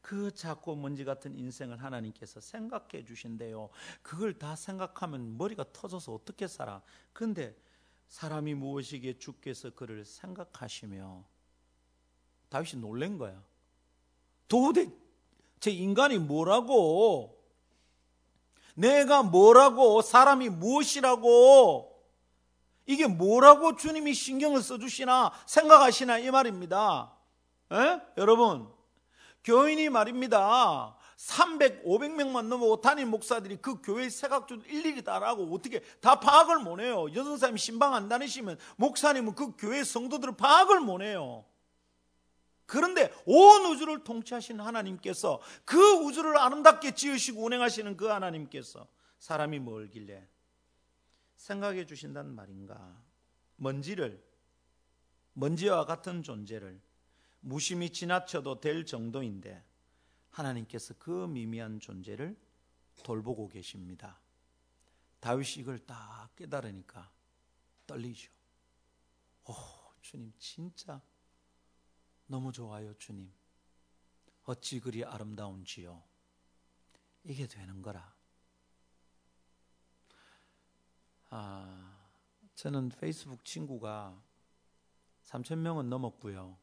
그 0.00 0.32
작고 0.32 0.76
먼지 0.76 1.04
같은 1.04 1.36
인생을 1.36 1.82
하나님께서 1.82 2.40
생각해 2.40 3.04
주신대요. 3.04 3.68
그걸 4.02 4.38
다 4.38 4.56
생각하면 4.56 5.36
머리가 5.36 5.64
터져서 5.72 6.14
어떻게 6.14 6.46
살아? 6.46 6.82
근데 7.12 7.56
사람이 8.08 8.54
무엇이기에 8.54 9.18
주께서 9.18 9.70
그를 9.70 10.04
생각하시며 10.04 11.24
다윗이 12.48 12.80
놀란 12.80 13.18
거야. 13.18 13.44
도대체 14.46 15.70
인간이 15.70 16.18
뭐라고? 16.18 17.37
내가 18.78 19.24
뭐라고? 19.24 20.02
사람이 20.02 20.50
무엇이라고? 20.50 21.98
이게 22.86 23.06
뭐라고 23.06 23.74
주님이 23.74 24.14
신경을 24.14 24.62
써주시나 24.62 25.32
생각하시나 25.46 26.18
이 26.18 26.30
말입니다. 26.30 27.12
에? 27.72 28.00
여러분, 28.16 28.68
교인이 29.42 29.88
말입니다. 29.88 30.96
300, 31.16 31.84
500명만 31.84 32.46
넘어 32.46 32.76
담임 32.76 33.10
목사들이 33.10 33.56
그 33.56 33.82
교회 33.82 34.08
세각주 34.08 34.62
일일이 34.68 35.02
따라하고 35.02 35.52
어떻게 35.52 35.80
다 36.00 36.20
파악을 36.20 36.60
못해요. 36.60 37.12
여선사님이 37.12 37.58
신방 37.58 37.94
안 37.94 38.08
다니시면 38.08 38.58
목사님은 38.76 39.34
그 39.34 39.56
교회 39.58 39.82
성도들을 39.82 40.36
파악을 40.36 40.78
못해요. 40.78 41.44
그런데 42.68 43.10
온 43.24 43.64
우주를 43.64 44.04
통치하신 44.04 44.60
하나님께서 44.60 45.40
그 45.64 45.78
우주를 45.78 46.36
아름답게 46.36 46.94
지으시고 46.94 47.42
운행하시는 47.42 47.96
그 47.96 48.08
하나님께서 48.08 48.86
사람이 49.18 49.58
멀길래 49.58 50.28
생각해 51.36 51.86
주신다는 51.86 52.34
말인가? 52.34 53.02
먼지를 53.56 54.22
먼지와 55.32 55.86
같은 55.86 56.22
존재를 56.22 56.78
무심히 57.40 57.88
지나쳐도 57.88 58.60
될 58.60 58.84
정도인데 58.84 59.64
하나님께서 60.28 60.92
그 60.98 61.26
미미한 61.26 61.80
존재를 61.80 62.36
돌보고 63.02 63.48
계십니다. 63.48 64.20
다윗이 65.20 65.60
이걸 65.60 65.78
딱 65.78 66.28
깨달으니까 66.36 67.10
떨리죠. 67.86 68.30
오, 69.46 69.54
주님 70.02 70.34
진짜 70.38 71.00
너무 72.28 72.52
좋아요, 72.52 72.94
주님. 72.98 73.32
어찌 74.44 74.80
그리 74.80 75.04
아름다운지요. 75.04 76.02
이게 77.24 77.46
되는 77.46 77.82
거라. 77.82 78.14
아, 81.30 81.98
저는 82.54 82.90
페이스북 82.90 83.44
친구가 83.44 84.22
3천 85.24 85.56
명은 85.58 85.88
넘었고요. 85.88 86.58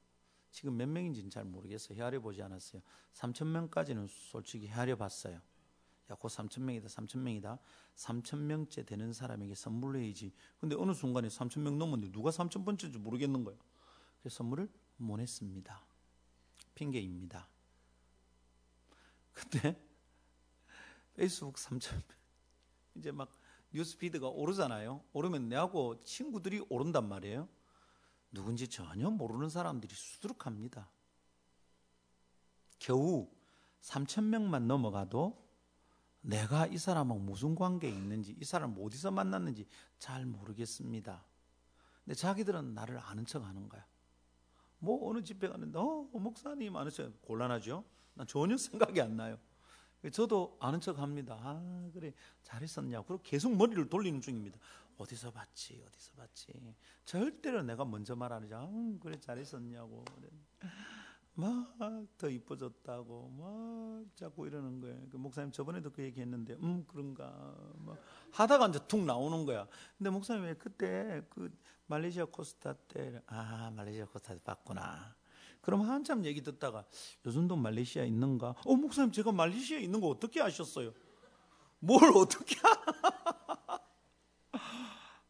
지금 0.51 0.78
몇 0.78 0.88
명인지는 0.88 1.30
잘 1.30 1.43
모르겠어요. 1.45 1.97
헤아려 1.97 2.19
보지 2.21 2.41
않았어요. 2.41 2.82
3천 3.13 3.47
명까지는 3.47 4.08
솔직히 4.08 4.67
헤아려 4.67 4.95
봤어요. 4.95 5.41
야, 6.12 6.15
곧 6.15 6.28
3천 6.28 6.62
명이다, 6.62 6.88
3천 6.88 7.19
명이다. 7.19 7.60
3천 7.95 8.38
명째 8.38 8.84
되는 8.84 9.13
사람에게 9.13 9.56
선물로 9.56 9.99
해야지. 9.99 10.32
근데 10.60 10.75
어느 10.75 10.93
순간에 10.93 11.28
3천 11.28 11.62
명 11.62 11.80
넘었는데 11.80 12.12
누가 12.12 12.30
3천 12.30 12.65
번째인지 12.65 12.99
모르겠는 12.99 13.43
거예요. 13.43 13.60
그래서 14.19 14.38
선물을 14.38 14.69
못 14.98 15.20
했습니다. 15.20 15.86
핑계입니다. 16.74 17.48
근데 19.34 19.82
페이스북 21.14 21.56
3천 21.56 22.02
이제 22.96 23.12
막 23.12 23.30
뉴스피드가 23.72 24.30
오르잖아요. 24.30 25.04
오르면 25.14 25.50
내하고 25.50 26.02
친구들이 26.04 26.66
오른단 26.70 27.08
말이에요. 27.10 27.48
누군지 28.32 28.68
전혀 28.68 29.10
모르는 29.10 29.50
사람들이 29.50 29.94
수두룩합니다. 29.94 30.90
겨우 32.80 33.30
3천 33.82 34.24
명만 34.26 34.68
넘어가도 34.68 35.46
내가 36.22 36.66
이 36.66 36.78
사람하고 36.78 37.20
무슨 37.20 37.56
관계에 37.56 37.90
있는지, 37.90 38.36
이 38.40 38.46
사람 38.46 38.76
어디서 38.80 39.12
만났는지 39.12 39.68
잘 40.00 40.26
모르겠습니다. 40.26 41.24
근데 42.04 42.16
자기들은 42.16 42.74
나를 42.74 43.00
아는 43.00 43.26
척 43.26 43.44
하는 43.44 43.70
거야. 43.70 43.86
뭐 44.80 45.10
어느 45.10 45.24
집에 45.24 45.48
갔는데, 45.48 45.80
어, 45.80 46.08
목사님 46.12 46.76
아는 46.76 46.92
척 46.92 47.22
곤란하죠? 47.22 47.84
난 48.14 48.28
전혀 48.28 48.56
생각이 48.58 49.02
안 49.02 49.16
나요. 49.16 49.38
저도 50.12 50.58
아는 50.60 50.80
척 50.80 51.00
합니다. 51.00 51.38
아, 51.42 51.90
그래. 51.94 52.14
잘했었냐고. 52.44 53.06
그리고 53.08 53.24
계속 53.24 53.56
머리를 53.56 53.90
돌리는 53.90 54.22
중입니다. 54.22 54.60
어디서 54.98 55.32
봤지? 55.32 55.84
어디서 55.86 56.14
봤지? 56.14 56.54
절대로 57.04 57.64
내가 57.64 57.84
먼저 57.86 58.16
자, 58.16 58.64
음, 58.66 59.00
그래 59.00 59.20
잘했었냐고. 59.20 60.06
막 61.36 61.76
더 62.17 62.30
이뻐졌다고 62.30 63.30
막 63.38 64.15
자꾸 64.15 64.48
이러는 64.48 64.80
거예요. 64.82 65.00
그 65.12 65.17
목사님 65.17 65.52
저번에도 65.52 65.91
그 65.91 66.02
얘기했는데, 66.04 66.56
음 66.56 66.86
그런가. 66.88 67.56
막 67.78 67.98
하다가 68.32 68.67
이제 68.67 68.80
툭 68.88 69.04
나오는 69.06 69.45
거야. 69.45 69.67
근데 69.98 70.10
목사님 70.10 70.43
왜 70.43 70.54
그때 70.56 71.21
그 71.30 71.54
말레이시아 71.88 72.26
코스타 72.26 72.74
때, 72.74 73.21
아 73.28 73.71
말레이시아 73.76 74.06
코스타 74.06 74.34
때 74.34 74.39
봤구나. 74.43 75.15
그럼 75.62 75.82
한참 75.82 76.24
얘기 76.26 76.41
듣다가 76.41 76.86
요즘도 77.26 77.56
말레이시아에 77.56 78.08
있는가? 78.08 78.56
어 78.65 78.76
목사님 78.76 79.12
제가 79.12 79.32
말레이시아에 79.32 79.82
있는 79.82 80.00
거 80.00 80.08
어떻게 80.08 80.41
아셨어요? 80.41 80.93
뭘 81.80 82.12
어떻게? 82.15 82.56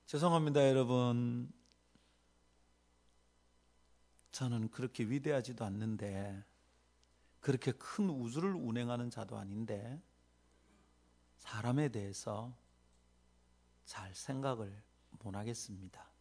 죄송합니다, 0.06 0.68
여러분. 0.70 1.52
저는 4.36 4.70
그렇게 4.70 5.06
위대하지도 5.06 5.64
않는데, 5.64 6.44
그렇게 7.40 7.72
큰 7.72 8.10
우주를 8.10 8.54
운행하는 8.54 9.10
자도 9.10 9.38
아닌데, 9.38 10.04
사람에 11.38 11.88
대해서 11.88 12.54
잘 13.86 14.14
생각을 14.14 14.84
못 15.24 15.34
하겠습니다. 15.34 16.12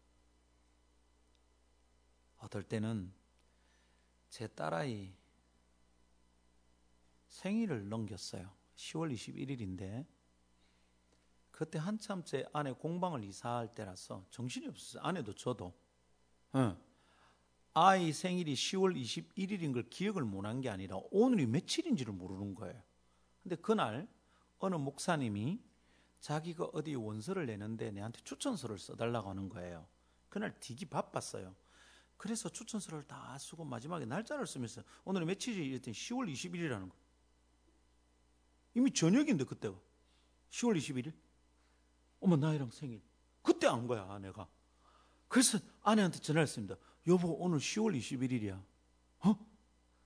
어떨 2.38 2.62
때는 2.62 3.12
제 4.30 4.46
딸아이 4.46 5.12
생일을 7.26 7.88
넘겼어요. 7.88 8.48
10월 8.76 9.12
21일인데, 9.12 10.06
그때 11.50 11.80
한참 11.80 12.22
제 12.22 12.46
아내 12.52 12.70
공방을 12.70 13.24
이사할 13.24 13.74
때라서 13.74 14.24
정신이 14.30 14.68
없었어요. 14.68 15.02
아내도 15.02 15.32
저도. 15.32 15.74
응. 16.54 16.83
아이 17.74 18.12
생일이 18.12 18.54
10월 18.54 18.96
21일인 18.96 19.74
걸 19.74 19.82
기억을 19.90 20.22
못한 20.22 20.60
게 20.60 20.70
아니라 20.70 20.96
오늘이 21.10 21.46
며칠인지를 21.46 22.12
모르는 22.12 22.54
거예요. 22.54 22.80
근데 23.42 23.56
그날 23.56 24.08
어느 24.58 24.76
목사님이 24.76 25.60
자기가 26.20 26.70
어디 26.72 26.94
원서를 26.94 27.46
내는데 27.46 27.90
내한테 27.90 28.20
추천서를 28.22 28.78
써달라고 28.78 29.28
하는 29.28 29.48
거예요. 29.48 29.86
그날 30.28 30.54
되게 30.60 30.88
바빴어요. 30.88 31.54
그래서 32.16 32.48
추천서를 32.48 33.02
다 33.08 33.36
쓰고 33.38 33.64
마지막에 33.64 34.06
날짜를 34.06 34.46
쓰면서 34.46 34.82
오늘이 35.04 35.26
며칠이 35.26 35.66
이랬더니 35.66 35.94
10월 35.94 36.32
21일이라는 36.32 36.88
거예요. 36.88 37.04
이미 38.74 38.92
저녁인데 38.92 39.44
그때가 39.44 39.76
10월 40.50 40.78
21일. 40.78 41.12
어머 42.20 42.36
나이랑 42.36 42.70
생일 42.70 43.02
그때 43.42 43.66
안 43.66 43.86
거야 43.86 44.10
아내가 44.10 44.48
그래서 45.28 45.58
아내한테 45.82 46.20
전화했습니다 46.20 46.76
여보 47.06 47.32
오늘 47.32 47.58
10월 47.58 47.96
21일이야. 47.98 48.62
어? 49.24 49.46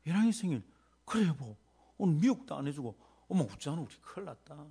얘랑이 0.06 0.32
생일. 0.32 0.62
그래 1.04 1.26
여보. 1.28 1.56
오늘 1.96 2.14
미역도 2.14 2.56
안 2.56 2.66
해주고. 2.66 2.98
어머 3.28 3.44
웃잖아 3.44 3.80
우리 3.80 3.94
큰일 4.00 4.26
났다. 4.26 4.66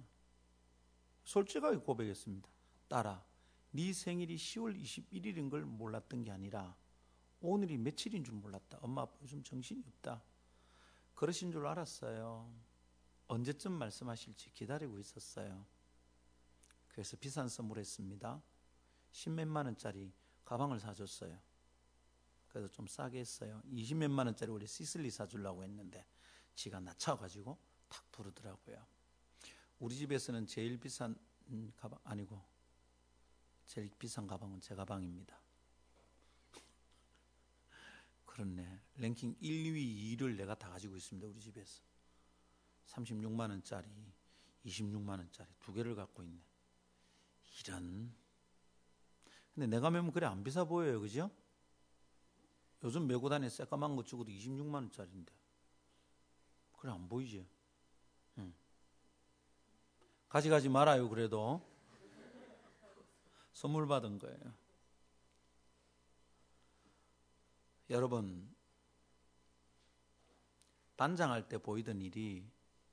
솔직하게 1.23 1.77
고백했습니다 1.77 2.47
딸아 2.87 3.23
네 3.71 3.91
생일이 3.91 4.37
10월 4.37 4.81
21일인 4.81 5.49
걸 5.49 5.65
몰랐던 5.65 6.23
게 6.23 6.31
아니라 6.31 6.75
오늘이 7.41 7.77
며칠인 7.77 8.23
줄 8.23 8.33
몰랐다. 8.35 8.79
엄마 8.81 9.03
아빠 9.03 9.13
요즘 9.21 9.43
정신이 9.43 9.83
없다. 9.85 10.23
그러신 11.13 11.51
줄 11.51 11.67
알았어요. 11.67 12.51
언제쯤 13.27 13.73
말씀하실지 13.73 14.51
기다리고 14.53 14.97
있었어요. 14.99 15.65
그래서 16.87 17.17
비싼 17.17 17.47
선물했습니다. 17.47 18.41
십몇만 19.11 19.65
원짜리 19.65 20.11
가방을 20.45 20.79
사줬어요. 20.79 21.37
그래서 22.57 22.73
좀 22.73 22.87
싸게 22.87 23.19
했어요. 23.19 23.61
20몇만 23.71 24.25
원짜리 24.25 24.51
우리 24.51 24.65
시슬리 24.65 25.11
사주려고 25.11 25.63
했는데 25.63 26.05
지가 26.55 26.79
낮춰가지고 26.79 27.57
탁 27.87 28.11
부르더라고요. 28.11 28.83
우리 29.79 29.95
집에서는 29.95 30.47
제일 30.47 30.79
비싼 30.79 31.15
음, 31.49 31.71
가방 31.77 31.99
아니고 32.03 32.41
제일 33.67 33.91
비싼 33.99 34.25
가방은 34.25 34.59
제 34.59 34.73
가방입니다. 34.73 35.39
그렇네. 38.25 38.81
랭킹 38.95 39.35
1, 39.39 39.77
2, 39.77 40.17
2를 40.17 40.35
내가 40.35 40.55
다 40.55 40.69
가지고 40.69 40.97
있습니다. 40.97 41.27
우리 41.27 41.39
집에서. 41.39 41.83
36만 42.87 43.49
원짜리, 43.51 43.87
26만 44.65 45.09
원짜리 45.09 45.49
두 45.59 45.73
개를 45.73 45.93
갖고 45.93 46.23
있네. 46.23 46.41
이런. 47.59 48.11
근데 49.53 49.67
내가 49.67 49.91
매면 49.91 50.11
그래 50.11 50.25
안 50.25 50.43
비싸 50.43 50.63
보여요. 50.63 50.99
그죠? 51.01 51.29
요즘 52.83 53.07
메고 53.07 53.27
다니는 53.29 53.49
새까만 53.49 53.95
거 53.95 54.03
찍어도 54.03 54.29
26만 54.31 54.75
원짜리인데. 54.75 55.33
그래 56.77 56.91
안 56.91 57.09
보이지? 57.09 57.47
응. 58.37 58.53
가져가지 60.29 60.69
말아요. 60.69 61.09
그래도 61.09 61.61
선물 63.53 63.87
받은 63.87 64.19
거예요. 64.19 64.53
여러분 67.89 68.53
반장할 70.97 71.47
때 71.47 71.57
보이던 71.57 72.01
일이 72.01 72.45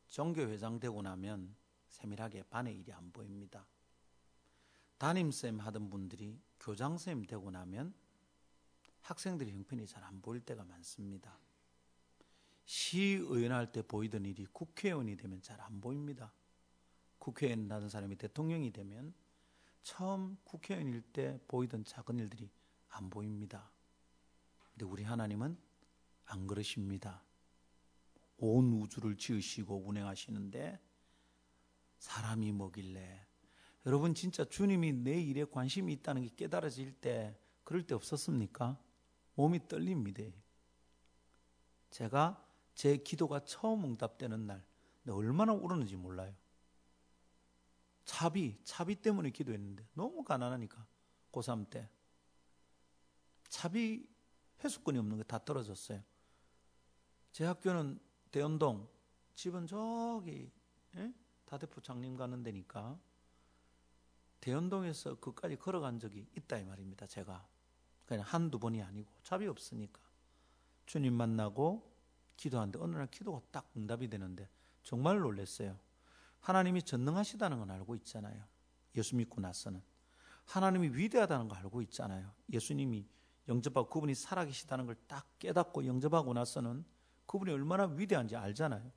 정교회장 0.08 0.78
되고 0.78 1.02
나면 1.02 1.54
세밀하게 1.88 2.44
반의 2.44 2.78
일이 2.78 2.92
안 2.92 3.10
보입니다. 3.12 3.66
담임쌤 4.98 5.58
하던 5.60 5.90
분들이 5.90 6.40
교장쌤 6.60 7.26
되고 7.26 7.50
나면 7.50 7.92
학생들의 9.04 9.52
형편이 9.52 9.86
잘 9.86 10.02
안 10.02 10.20
보일 10.22 10.40
때가 10.40 10.64
많습니다. 10.64 11.38
시의원 12.64 13.52
할 13.52 13.70
때 13.70 13.82
보이던 13.82 14.24
일이 14.24 14.46
국회의원이 14.46 15.16
되면 15.16 15.40
잘 15.42 15.60
안 15.60 15.80
보입니다. 15.80 16.32
국회의원 17.18 17.70
하던 17.70 17.88
사람이 17.88 18.16
대통령이 18.16 18.72
되면 18.72 19.14
처음 19.82 20.36
국회의원일 20.44 21.02
때 21.12 21.38
보이던 21.48 21.84
작은 21.84 22.18
일들이 22.18 22.50
안 22.88 23.10
보입니다. 23.10 23.70
근데 24.72 24.86
우리 24.86 25.02
하나님은 25.04 25.56
안 26.24 26.46
그러십니다. 26.46 27.22
온 28.38 28.72
우주를 28.72 29.16
지으시고 29.16 29.84
운행하시는데 29.86 30.80
사람이 31.98 32.52
뭐길래 32.52 33.26
여러분 33.86 34.14
진짜 34.14 34.44
주님이 34.44 34.92
내 34.92 35.20
일에 35.20 35.44
관심이 35.44 35.92
있다는 35.92 36.22
게 36.22 36.30
깨달아질 36.34 36.92
때 37.00 37.38
그럴 37.62 37.86
때 37.86 37.94
없었습니까? 37.94 38.78
몸이 39.34 39.66
떨립니다. 39.68 40.22
제가 41.90 42.44
제 42.74 42.96
기도가 42.96 43.44
처음 43.44 43.84
응답되는 43.84 44.46
날 44.46 44.64
얼마나 45.08 45.52
울었는지 45.52 45.96
몰라요. 45.96 46.34
차비, 48.04 48.58
차비 48.64 48.96
때문에 48.96 49.30
기도했는데 49.30 49.86
너무 49.94 50.24
가난하니까 50.24 50.86
고3 51.32 51.70
때 51.70 51.88
차비 53.48 54.06
회수권이 54.62 54.98
없는 54.98 55.18
게 55.18 55.24
다 55.24 55.38
떨어졌어요. 55.44 56.02
제 57.32 57.44
학교는 57.44 57.98
대연동, 58.30 58.88
집은 59.34 59.66
저기 59.66 60.50
예? 60.96 61.12
다대포 61.46 61.80
장님 61.80 62.16
가는 62.16 62.42
데니까 62.42 62.98
대연동에서 64.40 65.16
그까지 65.16 65.56
걸어간 65.56 65.98
적이 65.98 66.26
있다 66.36 66.58
이 66.58 66.64
말입니다. 66.64 67.06
제가 67.06 67.46
그냥 68.06 68.24
한두 68.26 68.58
번이 68.58 68.82
아니고 68.82 69.10
차비 69.22 69.46
없으니까 69.46 70.00
주님 70.86 71.14
만나고 71.14 71.92
기도하는데 72.36 72.78
어느 72.78 72.96
날 72.96 73.06
기도가 73.06 73.40
딱 73.50 73.70
응답이 73.76 74.08
되는데 74.08 74.48
정말 74.82 75.18
놀랐어요. 75.18 75.78
하나님이 76.40 76.82
전능하시다는 76.82 77.58
건 77.58 77.70
알고 77.70 77.94
있잖아요. 77.96 78.44
예수 78.96 79.16
믿고 79.16 79.40
나서는 79.40 79.82
하나님이 80.44 80.88
위대하다는 80.88 81.48
거 81.48 81.54
알고 81.56 81.80
있잖아요. 81.82 82.30
예수님이 82.52 83.06
영접하고 83.48 83.88
그분이 83.88 84.14
살아계시다는 84.14 84.86
걸 84.86 84.96
딱 85.06 85.26
깨닫고 85.38 85.86
영접하고 85.86 86.32
나서는 86.34 86.84
그분이 87.26 87.50
얼마나 87.50 87.86
위대한지 87.86 88.36
알잖아요. 88.36 88.90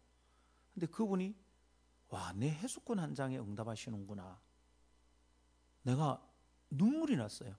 근데 0.74 0.88
그분이 0.88 1.36
와, 2.10 2.32
내 2.34 2.50
해수권 2.50 3.00
한 3.00 3.14
장에 3.16 3.38
응답하시는구나. 3.38 4.40
내가 5.84 6.26
눈물이 6.70 7.16
났어요. 7.18 7.56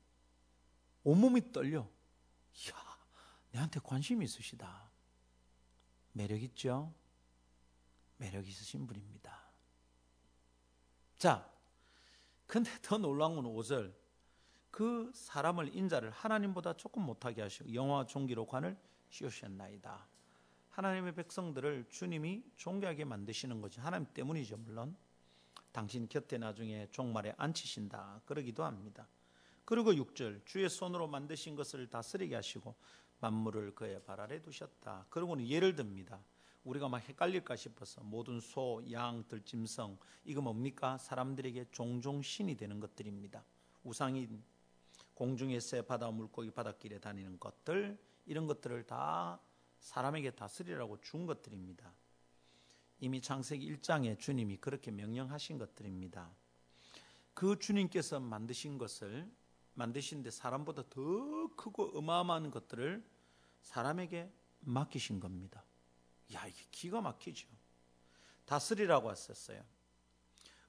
온몸이 1.09 1.53
떨려. 1.53 1.89
이야, 2.67 2.75
내한테 3.53 3.81
관심이 3.81 4.27
있으시다. 4.27 4.91
매력 6.13 6.43
있죠? 6.43 6.93
매력 8.19 8.47
있으신 8.47 8.87
분입니다. 8.87 9.41
자, 11.17 11.51
근데 12.47 12.71
더 12.83 12.99
놀라운 12.99 13.37
건 13.37 13.45
5절. 13.47 13.95
그 14.71 15.11
사람을 15.15 15.75
인자를 15.75 16.11
하나님보다 16.11 16.75
조금 16.75 17.05
못하게 17.05 17.41
하시고 17.41 17.73
영화 17.73 18.05
종기로 18.05 18.47
관을 18.47 18.79
씌우셨나이다. 19.09 20.07
하나님의 20.69 21.15
백성들을 21.15 21.87
주님이 21.89 22.45
존귀하게 22.57 23.07
만드시는 23.07 23.63
거죠. 23.63 23.81
하나님 23.81 24.07
때문이죠, 24.13 24.59
물론. 24.59 24.95
당신 25.73 26.07
곁에 26.07 26.37
나중에 26.37 26.87
종말에 26.91 27.35
앉히신다. 27.39 28.21
그러기도 28.27 28.65
합니다. 28.65 29.09
그리고 29.69 29.93
6절 29.93 30.47
주의 30.47 30.67
손으로 30.67 31.09
만드신 31.09 31.55
것을 31.55 31.89
다스리게 31.91 32.35
하시고 32.35 32.75
만물을 33.21 33.75
그의 33.75 34.03
발 34.03 34.19
아래 34.19 34.41
두셨다. 34.41 35.05
그러고는 35.11 35.47
예를 35.47 35.77
듭니다. 35.77 36.25
우리가 36.65 36.89
막 36.89 37.07
헷갈릴까 37.07 37.55
싶어서 37.55 38.01
모든 38.03 38.41
소, 38.41 38.83
양, 38.91 39.29
들짐승 39.29 39.99
이거 40.25 40.41
뭡니까? 40.41 40.97
사람들에게 40.97 41.67
종종 41.71 42.23
신이 42.23 42.57
되는 42.57 42.81
것들입니다. 42.81 43.45
우상인 43.85 44.43
공중의 45.13 45.61
새, 45.61 45.83
바다 45.83 46.11
물고기, 46.11 46.51
바닷길에 46.51 46.99
다니는 46.99 47.39
것들 47.39 47.99
이런 48.25 48.47
것들을 48.47 48.87
다 48.87 49.39
사람에게 49.81 50.31
다스리라고 50.31 50.99
준 51.03 51.27
것들입니다. 51.27 51.93
이미 53.01 53.21
창세기 53.21 53.71
1장에 53.77 54.19
주님이 54.19 54.57
그렇게 54.57 54.91
명령하신 54.91 55.59
것들입니다. 55.59 56.31
그 57.35 57.59
주님께서 57.59 58.19
만드신 58.19 58.79
것을 58.79 59.31
만드신데 59.79 60.33
사람보다 60.33 60.83
더 60.91 61.01
크고 61.55 61.97
어마어마한 61.97 62.51
것들을 62.51 63.05
사람에게 63.63 64.31
맡기신 64.61 65.21
겁니다. 65.21 65.65
야, 66.35 66.47
이게 66.47 66.65
기가 66.73 67.01
막히죠. 67.01 67.49
다스리라고 68.45 69.11
했었어요. 69.11 69.63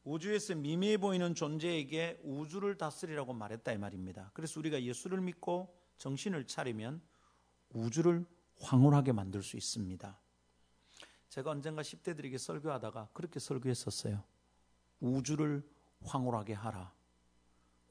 우주에서 0.04 0.56
미미해 0.56 0.98
보이는 0.98 1.34
존재에게 1.34 2.19
우주를 2.24 2.78
다스리라고 2.78 3.34
말했다 3.34 3.72
이 3.74 3.78
말입니다. 3.78 4.30
그래서 4.34 4.60
우리가 4.60 4.82
예수를 4.84 5.22
믿고 5.22 5.76
정신을 5.98 6.45
차리면 6.45 7.02
우주를 7.72 8.26
황홀하게 8.62 9.12
만들 9.12 9.41
수 9.41 9.58
있습니다. 9.58 10.19
제가 11.30 11.52
언젠가 11.52 11.82
10대들에게 11.82 12.38
설교하다가 12.38 13.10
그렇게 13.13 13.39
설교했었어요. 13.39 14.24
우주를 15.00 15.67
황홀하게 16.04 16.54
하라. 16.54 16.99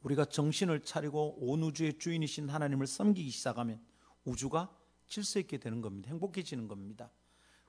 우리가 0.03 0.25
정신을 0.25 0.81
차리고 0.81 1.37
온 1.41 1.63
우주의 1.63 1.99
주인이신 1.99 2.49
하나님을 2.49 2.87
섬기기 2.87 3.31
시작하면 3.31 3.81
우주가 4.25 4.75
질서 5.07 5.39
있게 5.41 5.59
되는 5.59 5.81
겁니다. 5.81 6.11
행복해지는 6.11 6.69
겁니다. 6.69 7.11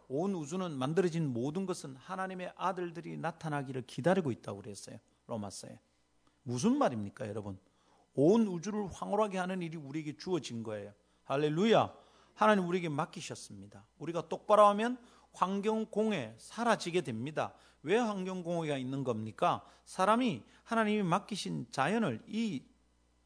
온 0.08 0.34
우주는 0.34 0.72
만들어진 0.72 1.32
모든 1.32 1.66
것은 1.66 1.96
하나님의 1.96 2.54
아들들이 2.56 3.18
나타나기를 3.18 3.84
기다리고 3.84 4.32
있다고 4.32 4.62
그랬어요. 4.62 4.98
로마서에. 5.28 5.80
무슨 6.44 6.78
말입니까, 6.78 7.28
여러분? 7.28 7.60
온 8.16 8.48
우주를 8.48 8.92
황홀하게 8.92 9.38
하는 9.38 9.62
일이 9.62 9.78
우리에게 9.78 10.18
주어진 10.18 10.64
거예요. 10.64 10.94
할렐루야. 11.26 11.94
하나님 12.34 12.68
우리에게 12.68 12.90
맡기셨습니다. 12.90 13.86
우리가 14.00 14.30
똑바로 14.30 14.66
하면 14.68 14.98
환경공해 15.34 16.36
사라지게 16.38 17.02
됩니다. 17.02 17.54
왜 17.84 17.98
환경공해가 17.98 18.78
있는 18.78 19.04
겁니까? 19.04 19.64
사람이 19.86 20.44
하나님이 20.64 21.04
맡기신 21.04 21.68
자연을 21.72 22.22
이 22.28 22.64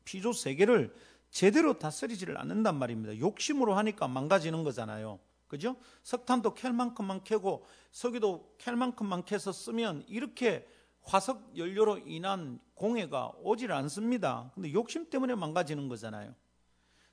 피조 0.06 0.34
세계를 0.34 0.96
제대로 1.32 1.80
다스리지를 1.80 2.38
않는단 2.38 2.78
말입니다. 2.78 3.18
욕심으로 3.18 3.74
하니까 3.74 4.08
망가지는 4.08 4.64
거잖아요. 4.64 5.20
그죠? 5.48 5.76
석탄도 6.04 6.54
캘 6.54 6.72
만큼만 6.72 7.24
캐고 7.24 7.66
석유도 7.92 8.56
캘 8.58 8.72
만큼만 8.72 9.26
캐서 9.26 9.52
쓰면 9.52 10.06
이렇게 10.08 10.68
화석 11.02 11.58
연료로 11.58 12.00
인한 12.06 12.60
공해가 12.76 13.34
오질 13.42 13.72
않습니다. 13.72 14.52
근데 14.56 14.72
욕심 14.74 15.10
때문에 15.10 15.36
망가지는 15.36 15.88
거잖아요. 15.90 16.34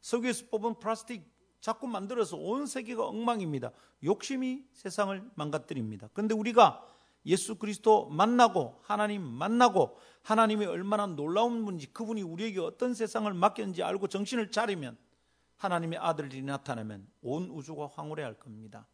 석유에서 0.00 0.46
뽑은 0.50 0.78
플라스틱 0.78 1.24
자꾸 1.60 1.86
만들어서 1.86 2.36
온 2.36 2.66
세계가 2.66 3.06
엉망입니다. 3.06 3.70
욕심이 4.02 4.64
세상을 4.72 5.30
망가뜨립니다. 5.34 6.08
그런데 6.12 6.34
우리가 6.34 6.86
예수 7.26 7.56
그리스도 7.56 8.08
만나고 8.08 8.80
하나님 8.82 9.22
만나고 9.22 9.98
하나님이 10.22 10.64
얼마나 10.64 11.06
놀라운 11.06 11.64
분인지 11.64 11.92
그분이 11.92 12.22
우리에게 12.22 12.60
어떤 12.60 12.94
세상을 12.94 13.32
맡겼는지 13.32 13.82
알고 13.82 14.08
정신을 14.08 14.50
차리면 14.50 14.96
하나님의 15.56 15.98
아들들이 15.98 16.42
나타나면 16.42 17.06
온 17.20 17.50
우주가 17.50 17.88
황홀해할 17.88 18.38
겁니다. 18.38 18.86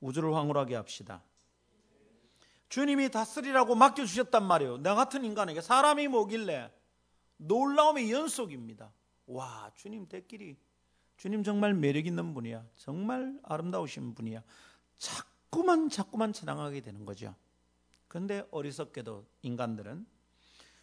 우주를 0.00 0.34
황홀하게 0.34 0.74
합시다. 0.74 1.22
주님이 2.68 3.08
다스리라고 3.08 3.74
맡겨주셨단 3.74 4.44
말이에요. 4.44 4.78
나 4.78 4.94
같은 4.94 5.24
인간에게 5.24 5.62
사람이 5.62 6.08
뭐길래 6.08 6.70
놀라움의 7.38 8.10
연속입니다. 8.10 8.92
와, 9.26 9.70
주님 9.74 10.06
대길이 10.06 10.56
주님 11.16 11.42
정말 11.42 11.74
매력 11.74 12.06
있는 12.06 12.34
분이야. 12.34 12.66
정말 12.76 13.38
아름다우신 13.42 14.14
분이야. 14.14 14.42
자꾸만 14.98 15.88
자꾸만 15.88 16.32
찬양하게 16.32 16.80
되는 16.80 17.04
거죠. 17.04 17.34
근데 18.08 18.46
어리석게도 18.50 19.26
인간들은 19.42 20.06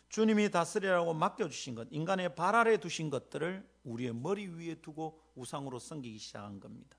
주님이 0.10 0.52
다스리라고 0.52 1.14
맡겨주신 1.14 1.76
것, 1.76 1.88
인간의 1.90 2.36
발 2.36 2.54
아래 2.54 2.78
두신 2.78 3.10
것들을 3.10 3.66
우리의 3.86 4.14
머리 4.14 4.48
위에 4.48 4.76
두고 4.76 5.22
우상으로 5.36 5.80
섬기기 5.80 6.18
시작한 6.18 6.60
겁니다. 6.60 6.98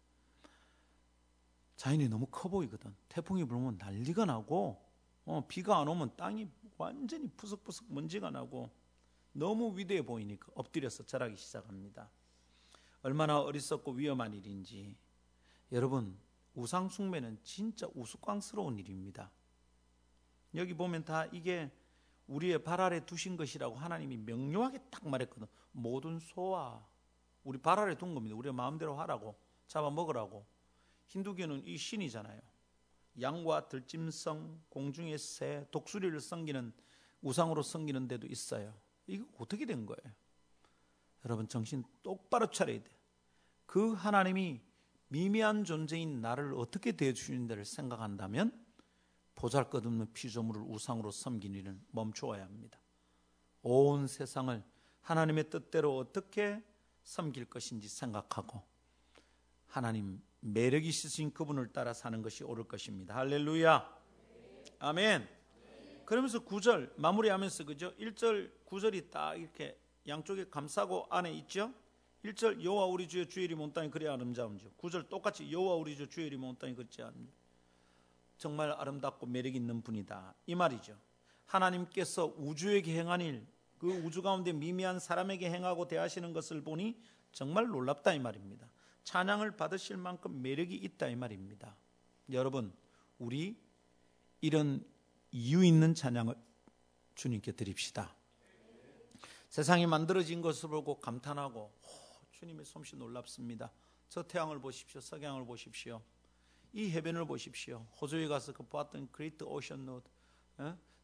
자연이 1.76 2.08
너무 2.08 2.26
커 2.30 2.48
보이거든. 2.48 2.94
태풍이 3.10 3.44
불면 3.44 3.76
난리가 3.78 4.24
나고, 4.24 4.82
어, 5.26 5.44
비가 5.46 5.78
안 5.78 5.88
오면 5.88 6.16
땅이 6.16 6.48
완전히 6.78 7.28
푸석푸석 7.36 7.92
먼지가 7.92 8.30
나고, 8.30 8.70
너무 9.32 9.76
위대해 9.76 10.00
보이니까 10.00 10.50
엎드려서 10.54 11.04
절하기 11.04 11.36
시작합니다. 11.36 12.08
얼마나 13.02 13.40
어리석고 13.40 13.92
위험한 13.92 14.34
일인지. 14.34 14.96
여러분, 15.72 16.18
우상 16.54 16.88
숭배는 16.88 17.38
진짜 17.42 17.88
우스꽝스러운 17.94 18.78
일입니다. 18.78 19.30
여기 20.54 20.74
보면 20.74 21.04
다 21.04 21.26
이게 21.26 21.70
우리의 22.26 22.62
발 22.62 22.80
아래 22.80 23.04
두신 23.04 23.36
것이라고 23.36 23.74
하나님이 23.74 24.18
명료하게 24.18 24.78
딱 24.90 25.06
말했거든. 25.08 25.46
모든 25.72 26.18
소와 26.18 26.86
우리 27.42 27.58
발 27.58 27.78
아래 27.78 27.96
둔 27.96 28.14
겁니다. 28.14 28.36
우리가 28.36 28.52
마음대로 28.52 28.94
하라고 29.00 29.36
잡아 29.66 29.90
먹으라고. 29.90 30.46
힌두교는 31.06 31.66
이 31.66 31.76
신이잖아요. 31.76 32.40
양과 33.20 33.68
들짐승, 33.68 34.62
공중의 34.68 35.18
새, 35.18 35.66
독수리를 35.70 36.18
섬기는 36.20 36.72
우상으로 37.20 37.62
섬기는 37.62 38.08
데도 38.08 38.26
있어요. 38.26 38.74
이거 39.06 39.26
어떻게 39.38 39.66
된 39.66 39.84
거예요? 39.84 40.14
여러분 41.24 41.48
정신 41.48 41.84
똑바로 42.02 42.50
차려야 42.50 42.82
돼. 42.82 42.90
그 43.66 43.92
하나님이 43.92 44.60
미미한 45.08 45.64
존재인 45.64 46.20
나를 46.20 46.54
어떻게 46.54 46.92
대해주시는지를 46.92 47.64
생각한다면 47.64 48.52
보잘것없는 49.34 50.12
피조물을 50.12 50.62
우상으로 50.62 51.10
섬기는 51.10 51.58
일은 51.58 51.84
멈추어야 51.90 52.44
합니다. 52.44 52.78
온 53.62 54.06
세상을 54.06 54.62
하나님의 55.02 55.50
뜻대로 55.50 55.96
어떻게 55.96 56.62
섬길 57.04 57.46
것인지 57.46 57.88
생각하고 57.88 58.62
하나님 59.66 60.22
매력 60.40 60.84
있으신 60.84 61.32
그분을 61.32 61.72
따라 61.72 61.92
사는 61.92 62.20
것이 62.22 62.44
옳을 62.44 62.64
것입니다. 62.64 63.16
할렐루야. 63.16 64.02
아멘. 64.78 65.28
그러면서 66.04 66.40
9절 66.40 66.92
마무리하면서 66.96 67.64
그죠? 67.64 67.94
1절 67.96 68.50
9절이 68.66 69.10
딱 69.10 69.36
이렇게 69.36 69.78
양쪽에 70.06 70.48
감싸고 70.48 71.06
안에 71.10 71.32
있죠? 71.34 71.72
1절 72.24 72.62
여호와 72.62 72.86
우리 72.86 73.08
주의 73.08 73.28
주의 73.28 73.44
이름 73.44 73.60
온 73.60 73.72
땅이 73.72 73.90
그리 73.90 74.08
아름다운지 74.08 74.70
9절 74.78 75.08
똑같이 75.08 75.50
여호와 75.50 75.74
우리 75.74 75.96
주의 75.96 76.08
주의 76.08 76.26
이름 76.28 76.44
온 76.44 76.56
땅이 76.58 76.74
그리 76.74 76.88
아름다운지 76.98 77.32
정말 78.38 78.72
아름답고 78.72 79.26
매력 79.26 79.54
있는 79.54 79.82
분이다. 79.82 80.34
이 80.46 80.54
말이죠. 80.54 80.98
하나님께서 81.46 82.34
우주에게 82.36 82.98
행한 82.98 83.20
일, 83.20 83.46
그 83.78 83.88
우주 83.88 84.22
가운데 84.22 84.52
미미한 84.52 84.98
사람에게 84.98 85.50
행하고 85.50 85.86
대하시는 85.86 86.32
것을 86.32 86.62
보니 86.62 87.00
정말 87.30 87.68
놀랍다 87.68 88.12
이 88.14 88.18
말입니다. 88.18 88.68
찬양을 89.04 89.56
받으실 89.56 89.96
만큼 89.96 90.42
매력이 90.42 90.74
있다 90.74 91.08
이 91.08 91.16
말입니다. 91.16 91.76
여러분, 92.30 92.72
우리 93.18 93.56
이런 94.40 94.84
이유 95.30 95.64
있는 95.64 95.94
찬양을 95.94 96.34
주님께 97.14 97.52
드립시다. 97.52 98.16
세상이 99.52 99.86
만들어진 99.86 100.40
것을 100.40 100.70
보고 100.70 100.98
감탄하고 100.98 101.60
오, 101.60 101.88
주님의 102.30 102.64
솜씨 102.64 102.96
놀랍습니다. 102.96 103.70
저 104.08 104.22
태양을 104.22 104.58
보십시오. 104.58 104.98
석양을 104.98 105.44
보십시오. 105.44 106.00
이 106.72 106.90
해변을 106.90 107.26
보십시오. 107.26 107.86
호주에 108.00 108.28
가서 108.28 108.54
그 108.54 108.62
보았던 108.62 109.12
그레이트 109.12 109.44
오션 109.44 109.84
로드. 109.84 110.08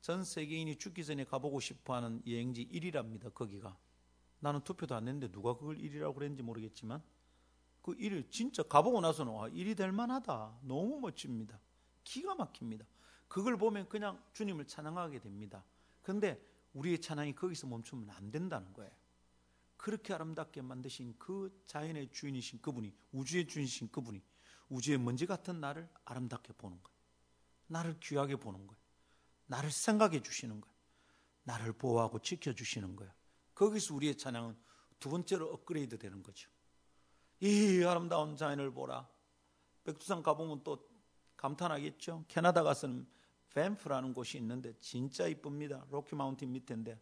전 0.01 0.25
세계인이 0.25 0.77
죽기 0.77 1.05
전에 1.05 1.25
가보고 1.25 1.61
싶어하는 1.61 2.23
여행지 2.27 2.67
1위랍니다. 2.67 3.35
거기가. 3.35 3.77
나는 4.41 4.63
투표도 4.63 4.95
안 4.95 5.07
했는데 5.07 5.31
누가 5.31 5.55
그걸 5.55 5.77
1위라고 5.77 6.15
그랬는지 6.15 6.43
모르겠지만 6.43 7.03
그 7.83 7.95
1위 7.97 8.31
진짜 8.31 8.63
가보고 8.63 9.03
나서는 9.03 9.31
와 9.31 9.51
1위 9.51 9.77
될 9.77 9.93
만하다. 9.93 10.61
너무 10.63 11.01
멋집니다. 11.01 11.61
기가 12.03 12.35
막힙니다. 12.35 12.87
그걸 13.29 13.59
보면 13.59 13.91
그냥 13.91 14.19
주님을 14.33 14.67
찬양하게 14.69 15.19
됩니다. 15.19 15.63
그런데 16.01 16.43
우리의 16.79 17.01
찬양이 17.01 17.35
거기서 17.35 17.67
멈추면 17.67 18.09
안 18.11 18.31
된다는 18.31 18.73
거예요. 18.73 18.91
그렇게 19.77 20.15
아름답게 20.15 20.63
만드신 20.63 21.17
그 21.19 21.63
자연의 21.67 22.11
주인이신 22.13 22.61
그분이 22.63 22.95
우주의 23.13 23.47
주인이신 23.47 23.91
그분이 23.91 24.23
우주의 24.69 24.99
먼지 24.99 25.27
같은 25.27 25.61
나를 25.61 25.89
아름답게 26.05 26.53
보는 26.55 26.81
거예요. 26.83 26.99
나를 27.67 27.99
귀하게 28.01 28.37
보는 28.37 28.67
거예요. 28.67 28.81
나를 29.47 29.71
생각해 29.71 30.23
주시는 30.23 30.61
거예요. 30.61 30.77
나를 31.45 31.73
보호하고 31.73 32.21
지켜 32.21 32.53
주시는 32.53 32.95
거예요. 32.97 33.13
거기서 33.55 33.95
우리의 33.95 34.17
찬양은 34.17 34.57
두 35.01 35.11
번째로 35.11 35.53
업그레이드 35.53 35.99
되는 35.99 36.23
거죠. 36.23 36.51
이 37.41 37.83
아름다운 37.85 38.37
자연을 38.37 38.73
보라. 38.73 39.09
백두산 39.85 40.23
가보면 40.23 40.63
또 40.65 40.89
감탄하겠죠. 41.37 42.25
캐나다 42.29 42.63
가서는 42.63 43.07
밴프라는 43.55 44.15
곳이 44.15 44.39
있는데 44.39 44.75
진짜 44.81 45.27
이쁩니다. 45.27 45.85
로키 45.91 46.15
마운틴 46.15 46.53
밑인데 46.53 46.99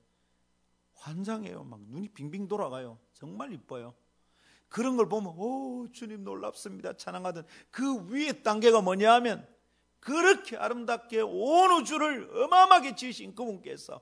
환장해요. 0.95 1.65
막 1.65 1.81
눈이 1.83 2.09
빙빙 2.09 2.49
돌아가요. 2.49 2.99
정말 3.13 3.53
이뻐요. 3.53 3.95
그런 4.69 4.97
걸 4.97 5.09
보면 5.09 5.35
오 5.37 5.89
주님 5.93 6.25
놀랍습니다 6.25 6.97
찬양하던 6.97 7.47
그 7.71 8.07
위에 8.09 8.43
단계가 8.43 8.81
뭐냐 8.81 9.13
하면 9.15 9.47
그렇게 10.01 10.57
아름답게 10.57 11.21
온 11.21 11.81
우주를 11.81 12.31
어마어마하게 12.45 12.95
지으신 12.95 13.35
그분께서 13.35 14.01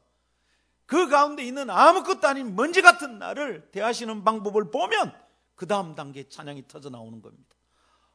그 0.86 1.08
가운데 1.08 1.42
있는 1.42 1.70
아무것도 1.70 2.26
아닌 2.28 2.54
먼지 2.54 2.82
같은 2.82 3.18
나를 3.18 3.70
대하시는 3.70 4.22
방법을 4.22 4.70
보면 4.70 5.18
그 5.54 5.66
다음 5.66 5.94
단계 5.94 6.28
찬양이 6.28 6.66
터져 6.68 6.90
나오는 6.90 7.22
겁니다. 7.22 7.56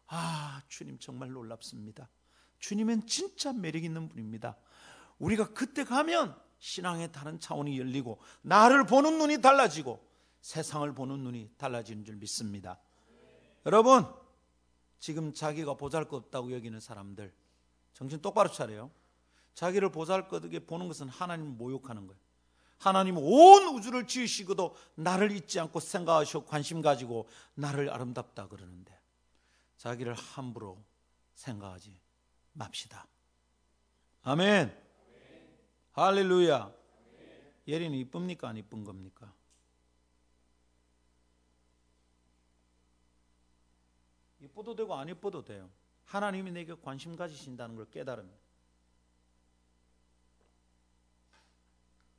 아 0.08 0.62
주님 0.68 1.00
정말 1.00 1.32
놀랍습니다. 1.32 2.10
주님은 2.60 3.08
진짜 3.08 3.54
매력 3.54 3.84
있는 3.84 4.10
분입니다. 4.10 4.58
우리가 5.18 5.54
그때 5.54 5.84
가면 5.84 6.40
신앙의 6.60 7.12
다른 7.12 7.40
차원이 7.40 7.80
열리고 7.80 8.20
나를 8.42 8.86
보는 8.86 9.18
눈이 9.18 9.42
달라지고 9.42 10.06
세상을 10.42 10.94
보는 10.94 11.20
눈이 11.20 11.52
달라지는 11.58 12.06
줄 12.06 12.16
믿습니다. 12.16 12.80
여러분, 13.66 14.06
지금 15.00 15.34
자기가 15.34 15.76
보잘 15.76 16.08
것 16.08 16.18
없다고 16.18 16.54
여기는 16.54 16.80
사람들, 16.80 17.34
정신 17.94 18.22
똑바로 18.22 18.50
차려요. 18.50 18.92
자기를 19.54 19.92
보잘 19.92 20.28
것 20.28 20.44
없게 20.44 20.60
보는 20.60 20.88
것은 20.88 21.10
하나님을 21.10 21.52
모욕하는 21.54 22.08
거예요. 22.08 22.20
하나님 22.78 23.18
온 23.18 23.76
우주를 23.76 24.08
지으시고도 24.08 24.74
나를 24.96 25.32
잊지 25.32 25.60
않고 25.60 25.82
생각하시고 25.82 26.46
관심 26.46 26.82
가지고 26.82 27.28
나를 27.56 27.90
아름답다 27.90 28.48
그러는데 28.48 28.98
자기를 29.78 30.14
함부로 30.14 30.82
생각하지 31.36 31.94
맙시다. 32.54 33.08
아멘. 34.24 34.76
할렐루야. 35.94 36.74
예린이 37.68 38.00
이쁩니까? 38.02 38.50
안 38.50 38.58
이쁜 38.58 38.84
겁니까? 38.84 39.34
이뻐도 44.40 44.76
되고 44.76 44.96
안 44.96 45.10
이뻐도 45.10 45.44
돼요. 45.44 45.70
하나님이 46.06 46.52
내게 46.52 46.74
관심 46.74 47.16
가지신다는 47.16 47.76
걸 47.76 47.90
깨달으면. 47.90 48.34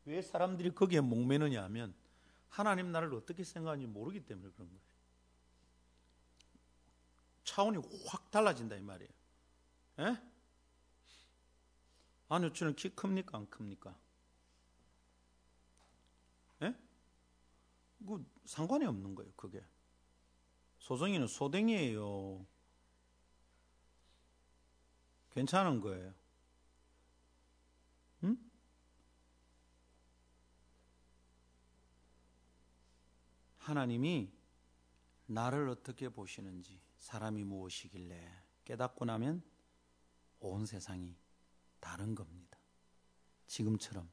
왜 0.05 0.23
사람들이 0.23 0.75
거기에 0.75 1.01
목매느냐 1.01 1.63
하면 1.65 1.95
하나님 2.49 2.91
나를 2.93 3.15
어떻게 3.15 3.45
생각하는지 3.45 3.87
모르기 3.87 4.21
때문에 4.21 4.51
그런 4.53 4.69
거예요. 4.69 4.81
차원이 7.45 7.79
확 8.07 8.31
달라진다 8.31 8.77
이 8.77 8.83
말이에요. 8.83 9.20
예? 10.01 10.05
아, 12.29 12.37
안효추는 12.37 12.75
키 12.75 12.89
큽니까 12.89 13.37
안 13.37 13.49
큽니까? 13.51 13.99
예? 16.63 16.75
그 18.07 18.25
상관이 18.47 18.87
없는 18.87 19.15
거예요 19.15 19.33
그게. 19.37 19.63
소정이는 20.79 21.27
소댕이에요. 21.27 22.47
괜찮은 25.33 25.81
거예요. 25.81 26.15
응? 28.25 28.37
하나님이 33.59 34.33
나를 35.27 35.69
어떻게 35.69 36.09
보시는지, 36.09 36.81
사람이 36.99 37.45
무엇이길래 37.45 38.43
깨닫고 38.65 39.05
나면 39.05 39.50
온 40.41 40.67
세상이 40.67 41.17
다른 41.81 42.15
겁니다. 42.15 42.59
지금처럼 43.47 44.09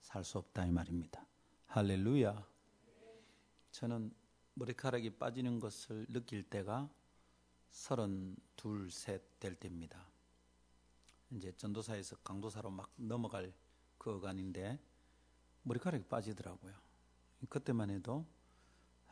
살 0.00 0.24
수 0.24 0.38
없다 0.38 0.66
이 0.66 0.70
말입니다. 0.70 1.26
할렐루야. 1.66 2.46
저는 3.72 4.14
머리카락이 4.54 5.18
빠지는 5.18 5.60
것을 5.60 6.06
느낄 6.08 6.42
때가 6.48 6.88
서른 7.70 8.36
둘, 8.56 8.90
셋 8.90 9.22
될 9.38 9.54
때입니다. 9.54 10.06
이제 11.30 11.52
전도사에서 11.52 12.16
강도사로 12.18 12.70
막 12.70 12.90
넘어갈 12.96 13.52
그 13.98 14.14
어간인데 14.14 14.78
머리카락이 15.62 16.04
빠지더라고요. 16.04 16.72
그때만 17.48 17.90
해도 17.90 18.24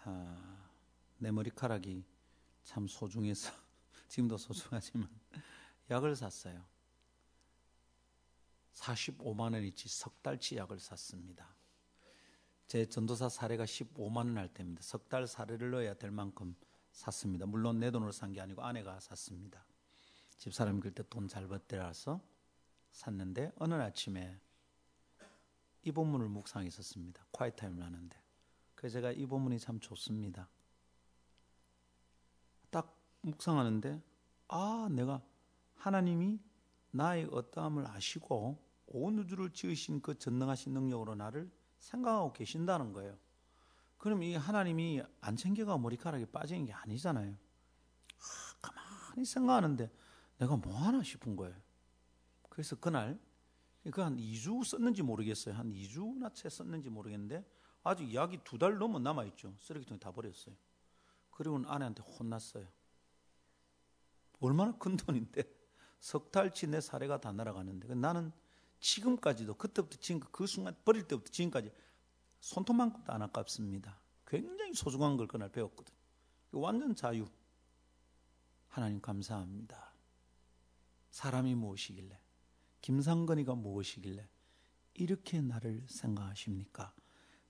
아, 0.05 0.71
내 1.19 1.31
머리카락이 1.31 2.05
참 2.63 2.87
소중해서 2.89 3.53
지금도 4.09 4.39
소중하지만 4.39 5.09
약을 5.91 6.17
샀어요. 6.17 6.65
45만 8.75 9.53
원이치 9.55 9.89
석 9.89 10.23
달치 10.23 10.57
약을 10.57 10.79
샀습니다. 10.81 11.55
제 12.67 12.87
전도사 12.87 13.29
사례가 13.29 13.65
15만 13.65 14.17
원 14.17 14.39
할 14.39 14.49
때입니다. 14.53 14.83
석 14.83 15.09
달 15.09 15.27
사례를 15.27 15.71
넣어야 15.71 15.95
될 15.95 16.11
만큼 16.11 16.57
샀습니다. 16.93 17.47
물론 17.47 17.79
내 17.79 17.91
돈으로 17.91 18.11
산 18.13 18.33
게 18.33 18.41
아니고 18.41 18.63
아내가 18.63 18.99
샀습니다. 19.01 19.65
집사람이 20.39 20.81
그때 20.81 21.03
돈잘 21.09 21.47
벌때라서 21.47 22.21
샀는데 22.93 23.53
어느 23.57 23.75
아침에 23.75 24.39
이 25.83 25.93
본문을 25.93 26.29
묵상했었습니다. 26.29 27.27
quiet 27.31 27.57
time을 27.57 27.83
하는데. 27.83 28.19
그래서 28.75 28.95
제가 28.95 29.13
이 29.13 29.27
본문이 29.27 29.59
참 29.61 29.79
좋습니다. 29.79 30.49
딱 32.71 32.97
묵상하는데 33.23 34.03
아, 34.49 34.89
내가 34.91 35.23
하나님이 35.75 36.41
나의 36.91 37.29
어떠함을 37.31 37.87
아시고 37.89 38.63
온 38.87 39.19
우주를 39.19 39.51
지으신 39.51 40.01
그 40.01 40.19
전능하신 40.19 40.73
능력으로 40.73 41.15
나를 41.15 41.51
생각하고 41.79 42.33
계신다는 42.33 42.93
거예요. 42.93 43.19
그럼 43.99 44.23
이 44.23 44.35
하나님이 44.37 45.03
안 45.21 45.37
챙겨가 45.37 45.79
머리카락이 45.79 46.27
빠지는 46.27 46.67
게 46.67 46.73
아니잖아요. 46.73 47.33
아, 47.33 48.57
가만히 48.61 49.25
생각하는데 49.25 49.91
내가 50.39 50.57
뭐 50.57 50.77
하나 50.77 51.03
싶은 51.03 51.37
거예요. 51.37 51.55
그래서 52.49 52.77
그날 52.77 53.19
그 53.91 54.01
한 54.01 54.17
2주 54.17 54.65
썼는지 54.65 55.03
모르겠어요. 55.03 55.55
한 55.55 55.71
2주나 55.71 56.33
채 56.35 56.49
썼는지 56.49 56.89
모르겠는데 56.89 57.45
아직 57.83 58.15
약이 58.15 58.39
두 58.45 58.57
달 58.59 58.79
넘어 58.79 58.99
남아 58.99 59.25
있죠. 59.27 59.55
쓰레기통에 59.59 59.99
다 59.99 60.11
버렸어요. 60.11 60.55
그리고 61.31 61.63
아내한테 61.67 62.03
혼났어요. 62.03 62.67
얼마나 64.41 64.73
큰 64.79 64.97
돈인데 64.97 65.43
석 66.01 66.31
달치 66.33 66.67
내 66.67 66.81
사례가 66.81 67.21
다 67.21 67.33
날아가는데 67.33 67.95
나는 67.95 68.33
지금까지도 68.81 69.55
그때부터 69.55 69.97
지금 69.99 70.21
그 70.31 70.47
순간 70.47 70.77
버릴 70.85 71.09
때부터 71.09 71.31
지금까지 71.31 71.73
손톱만큼도 72.41 73.13
안 73.13 73.23
아깝습니다. 73.23 73.99
굉장히 74.27 74.75
소중한 74.75 75.17
걸 75.17 75.27
그날 75.27 75.51
배웠거든. 75.51 75.95
완전 76.53 76.95
자유. 76.95 77.27
하나님 78.69 79.01
감사합니다. 79.01 79.93
사람이 81.11 81.55
무엇이길래 81.55 82.21
김상건이가 82.81 83.55
무엇이길래 83.55 84.29
이렇게 84.95 85.41
나를 85.41 85.85
생각하십니까? 85.89 86.93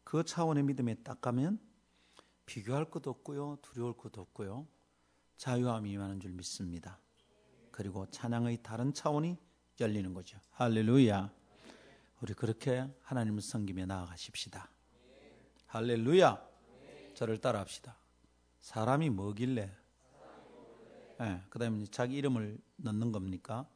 그 0.05 0.23
차원의 0.23 0.65
믿음에 0.65 0.95
딱 1.03 1.21
가면 1.21 1.59
비교할 2.47 2.91
것도 2.91 3.11
없고요. 3.11 3.59
두려울 3.63 3.97
것도 3.97 4.21
없고요. 4.21 4.69
자유함이 5.39 5.91
임하는 5.93 6.21
줄 6.21 6.33
믿습니다. 6.33 7.01
그리고 7.75 8.09
찬양의 8.09 8.63
다른 8.63 8.95
차원이 8.95 9.37
열리는 9.81 10.15
거죠. 10.15 10.39
할렐루야. 10.53 11.35
우리 12.21 12.33
그렇게 12.33 12.89
하나님을 13.03 13.43
섬기며 13.43 13.87
나아가십시다. 13.87 14.71
할렐루야. 15.67 16.41
저를 17.15 17.39
따라합시다. 17.39 17.97
사람이 18.61 19.11
뭐길래? 19.11 19.77
네, 21.19 21.43
그 21.51 21.59
다음에 21.59 21.85
자기 21.87 22.15
이름을 22.15 22.61
넣는 22.77 23.11
겁니까? 23.11 23.69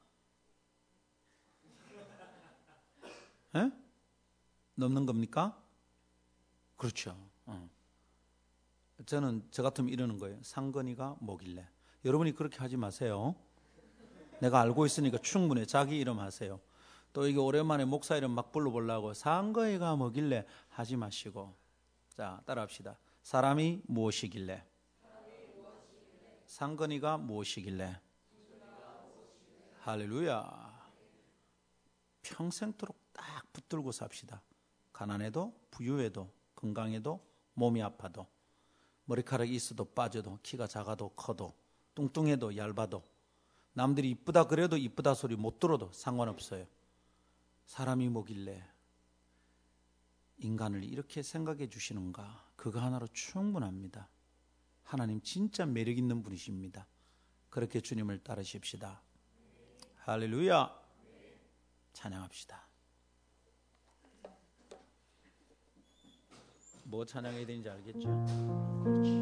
네? 3.53 3.73
넣는 4.77 5.07
겁니까? 5.07 5.61
그렇죠. 6.77 7.19
어. 7.47 7.69
저는 9.07 9.49
저 9.51 9.65
같으면 9.65 9.91
이러는 9.91 10.19
거예요. 10.19 10.41
상건이가 10.45 11.17
뭐길래? 11.21 11.69
여러분이 12.05 12.31
그렇게 12.37 12.59
하지 12.59 12.77
마세요. 12.77 13.35
내가 14.41 14.61
알고 14.61 14.87
있으니까 14.87 15.19
충분해. 15.19 15.67
자기 15.67 15.99
이름 15.99 16.21
하세요. 16.21 16.61
또 17.13 17.27
이게 17.27 17.39
오랜만에 17.39 17.85
목사 17.85 18.17
이름 18.17 18.33
막 18.33 18.53
불러보려고 18.53 19.15
상거이가 19.15 19.97
뭐길래 19.97 20.47
하지 20.69 20.97
마시고. 20.97 21.55
자, 22.17 22.41
따라합시다. 22.45 22.99
사람이 23.23 23.83
무엇이길래? 23.87 24.65
상건이가 26.47 27.19
무엇이길래? 27.19 28.01
할렐루야. 29.81 30.69
평생토록 32.23 32.97
딱 33.13 33.53
붙들고 33.53 33.93
삽시다. 33.93 34.43
가난해도, 34.93 35.55
부유해도, 35.71 36.31
건강해도, 36.55 37.25
몸이 37.55 37.83
아파도, 37.83 38.27
머리카락이 39.05 39.55
있어도 39.55 39.85
빠져도, 39.85 40.39
키가 40.43 40.67
작아도 40.67 41.11
커도, 41.11 41.55
뚱뚱해도 41.95 42.57
얇아도, 42.57 43.03
남들이 43.79 44.11
이쁘다 44.11 44.49
그래도 44.49 44.77
이쁘다 44.77 45.15
소리 45.15 45.37
못 45.37 45.61
들어도 45.61 45.93
상관없어요. 45.93 46.67
사람이 47.67 48.09
뭐길래 48.09 48.61
인간을 50.39 50.83
이렇게 50.83 51.23
생각해 51.23 51.69
주시는가? 51.69 52.45
그거 52.57 52.81
하나로 52.81 53.07
충분합니다. 53.13 54.09
하나님 54.83 55.21
진짜 55.23 55.65
매력 55.65 55.97
있는 55.97 56.25
분이십니다. 56.25 56.89
그렇게 57.51 57.81
주님을 57.81 58.25
따르십시다. 58.25 59.01
할렐루야. 59.99 60.75
찬양합시다. 61.93 62.67
뭐 66.83 67.05
찬양해야 67.05 67.47
되는지 67.47 67.71
알겠죠? 67.71 68.27
그렇지. 68.83 69.18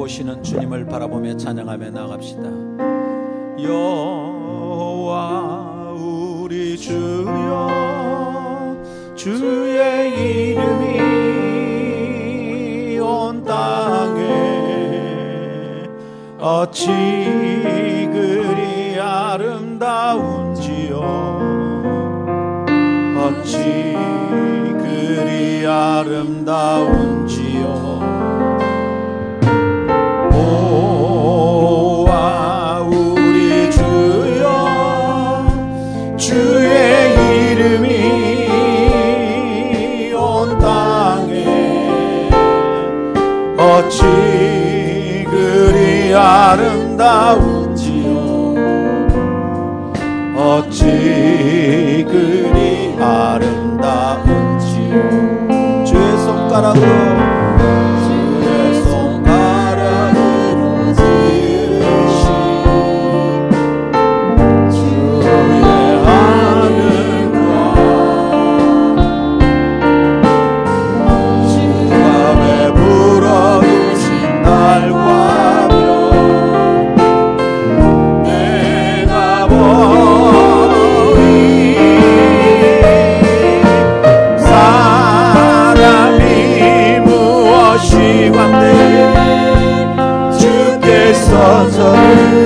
보시는 0.00 0.42
주님을 0.42 0.86
바라보며 0.86 1.36
찬양하며 1.36 1.90
나갑시다. 1.90 2.42
여호와 3.62 5.10
우리 5.92 6.78
주여 6.78 7.68
주의 9.14 10.54
이름이 10.54 10.98
온 12.98 13.44
땅에 13.44 14.22
어찌 16.40 16.86
그리 18.10 18.98
아름다운지요 18.98 19.68
어찌 23.18 23.58
그리 24.78 25.66
아름다운 25.66 26.99
아 47.02 47.59
God's 91.50 92.39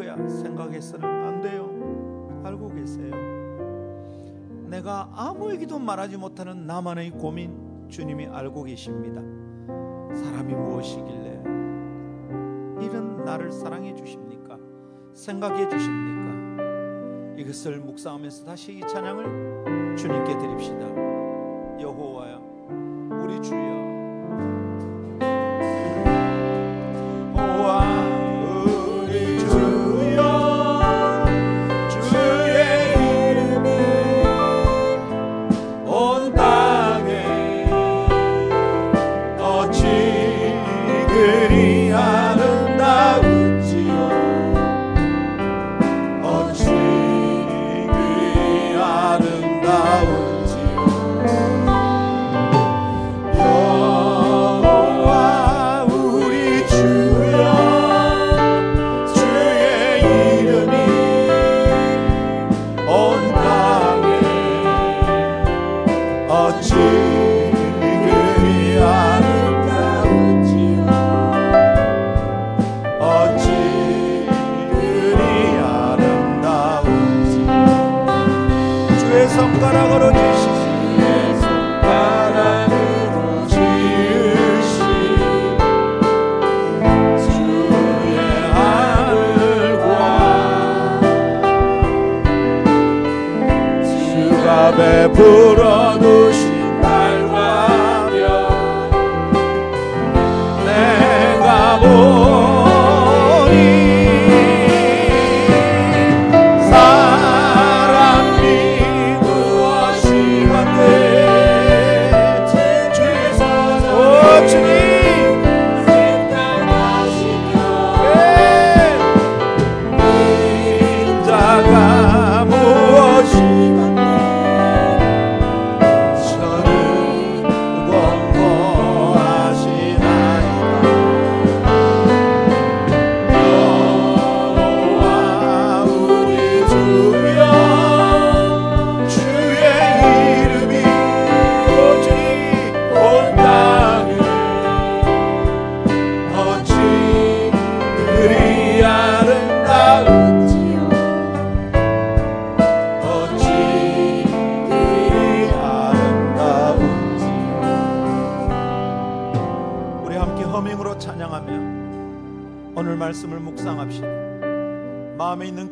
거야 0.00 0.16
생각해서는 0.26 1.04
안 1.06 1.40
돼요. 1.42 1.68
알고 2.42 2.68
계세요. 2.68 3.14
내가 4.66 5.10
아무에게도 5.14 5.78
말하지 5.78 6.16
못하는 6.16 6.66
나만의 6.66 7.10
고민 7.10 7.86
주님이 7.88 8.26
알고 8.28 8.62
계십니다. 8.62 9.20
사람이 10.14 10.54
무엇이길래 10.54 11.42
이런 12.80 13.24
나를 13.26 13.52
사랑해 13.52 13.94
주십니까? 13.94 14.58
생각해 15.12 15.68
주십니까? 15.68 17.34
이것을 17.36 17.80
묵상하면서 17.80 18.46
다시 18.46 18.78
이 18.78 18.80
찬양을 18.80 19.96
주님께 19.96 20.38
드립시다. 20.38 20.86
여호와야, 21.78 22.36
우리 23.22 23.42
주여. 23.42 23.80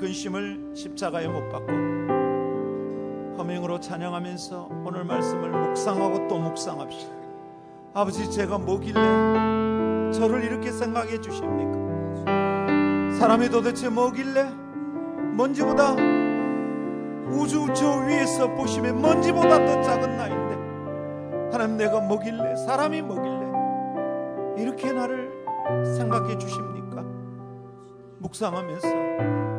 근심을 0.08 0.72
십자가에 0.74 1.26
못 1.26 1.48
박고 1.48 1.72
허밍으로 3.38 3.80
찬양하면서 3.80 4.68
오늘 4.84 5.04
말씀을 5.04 5.50
묵상하고 5.50 6.28
또 6.28 6.38
묵상합시다. 6.38 7.12
아버지 7.94 8.30
제가 8.30 8.58
뭐길래 8.58 10.12
저를 10.12 10.44
이렇게 10.44 10.70
생각해 10.70 11.20
주십니까? 11.20 11.78
사람이 13.18 13.48
도대체 13.48 13.88
뭐길래 13.88 14.50
먼지보다 15.34 15.94
우주 17.30 17.66
저 17.74 18.04
위에서 18.06 18.54
보시면 18.54 19.00
먼지보다 19.00 19.64
더 19.64 19.82
작은 19.82 20.16
나인데 20.16 21.50
하나님 21.52 21.76
내가 21.76 22.00
뭐길래 22.00 22.56
사람이 22.66 23.02
뭐길래 23.02 24.62
이렇게 24.62 24.92
나를 24.92 25.32
생각해 25.96 26.36
주십니까? 26.38 26.67
묵상하면서 28.18 29.57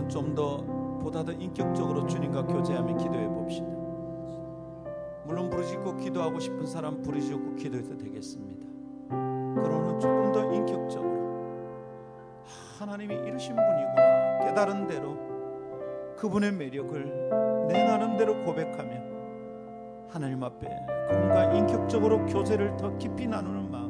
오늘은 0.00 0.08
좀 0.08 0.34
더 0.34 0.62
보다 1.02 1.22
더 1.24 1.32
인격적으로 1.32 2.06
주님과 2.06 2.46
교제하며 2.46 2.96
기도해 2.96 3.28
봅시다. 3.28 3.66
물론 5.24 5.50
부르짖고 5.50 5.96
기도하고 5.96 6.38
싶은 6.40 6.66
사람 6.66 7.02
부르짖고 7.02 7.56
기도해도 7.56 7.96
되겠습니다. 7.98 8.66
그러는 9.08 9.98
조금 10.00 10.32
더 10.32 10.52
인격적으로 10.52 11.10
하나님이 12.78 13.14
이러신 13.14 13.54
분이구나 13.54 14.38
깨달은 14.46 14.86
대로 14.86 15.16
그분의 16.16 16.52
매력을 16.52 17.66
내 17.68 17.84
나름대로 17.84 18.42
고백하며 18.44 18.90
하나님 20.08 20.42
앞에 20.42 20.68
그분과 21.08 21.52
인격적으로 21.54 22.24
교제를 22.26 22.76
더 22.76 22.96
깊이 22.98 23.26
나누는 23.26 23.70
마음 23.70 23.89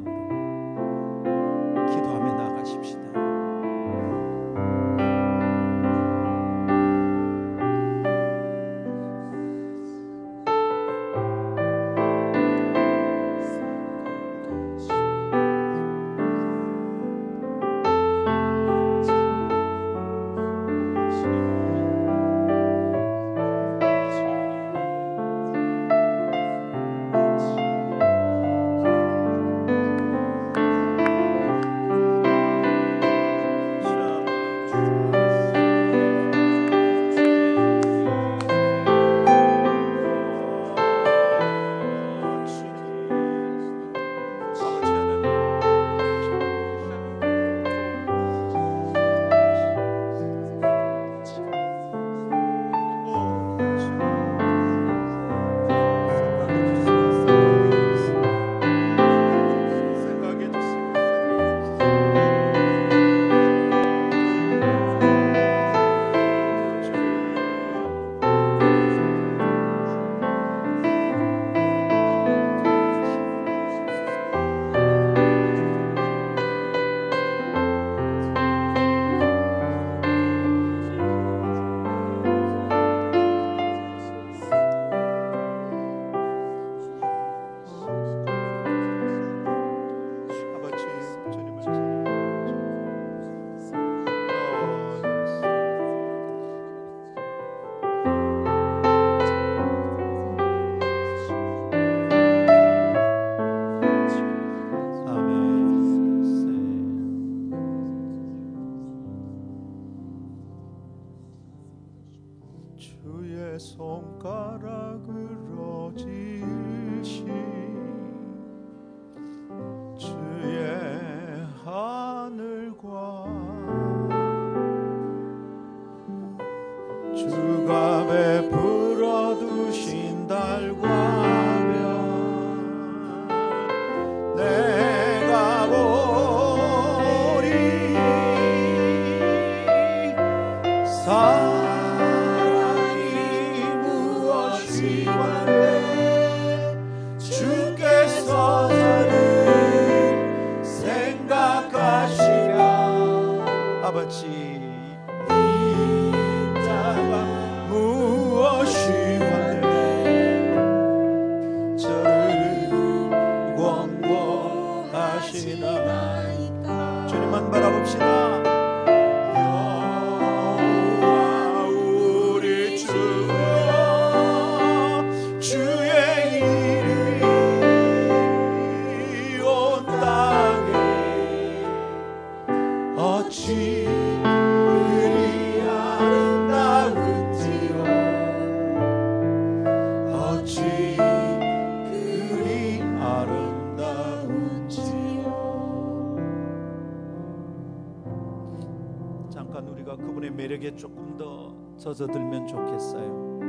젖어들면 201.81 202.47
좋겠어요. 202.47 203.41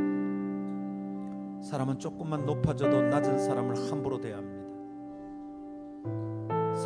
사람은 1.62 1.98
조금만 1.98 2.46
높아져도 2.46 3.02
낮은 3.02 3.38
사람을 3.38 3.76
함부로 3.90 4.18
대합니다. 4.18 4.62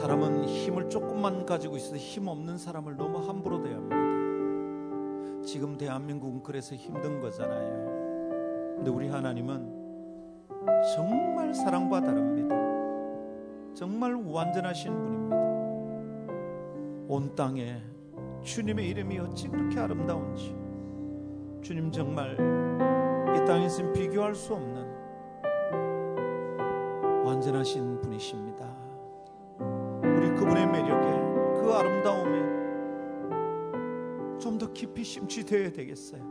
사람은 0.01 0.44
힘을 0.44 0.90
조금만 0.90 1.47
가지고 1.47 1.76
있어도 1.76 1.97
힘 1.99 2.26
없는 2.26 2.59
사람을 2.59 2.97
너무 2.97 3.18
함부로 3.18 3.62
대합니다. 3.62 3.94
지금 5.44 5.78
대한민국은 5.78 6.42
그래서 6.42 6.74
힘든 6.74 7.20
거잖아요. 7.20 8.74
근데 8.74 8.90
우리 8.90 9.09
하나님은 9.09 9.86
정말 10.97 11.55
사랑과 11.55 12.01
다릅니다. 12.01 12.57
정말 13.72 14.14
완전하신 14.14 14.92
분입니다. 14.92 15.36
온 17.09 17.32
땅에 17.36 17.80
주님의 18.42 18.88
이름이 18.88 19.20
어찌 19.20 19.47
그렇게 19.49 19.78
아름다운지 19.78 20.65
주님 21.66 21.90
정말 21.90 22.34
이 23.34 23.44
땅에서 23.44 23.90
비교할 23.92 24.36
수 24.36 24.54
없는 24.54 24.86
완전하신 27.24 28.00
분이십니다. 28.02 28.64
우리 30.00 30.28
그분의 30.36 30.64
매력에 30.68 31.60
그 31.60 31.72
아름다움에 31.74 32.46
좀 34.38 34.58
더 34.58 34.72
깊이 34.72 35.02
심취되어야 35.02 35.72
되겠어요. 35.72 36.22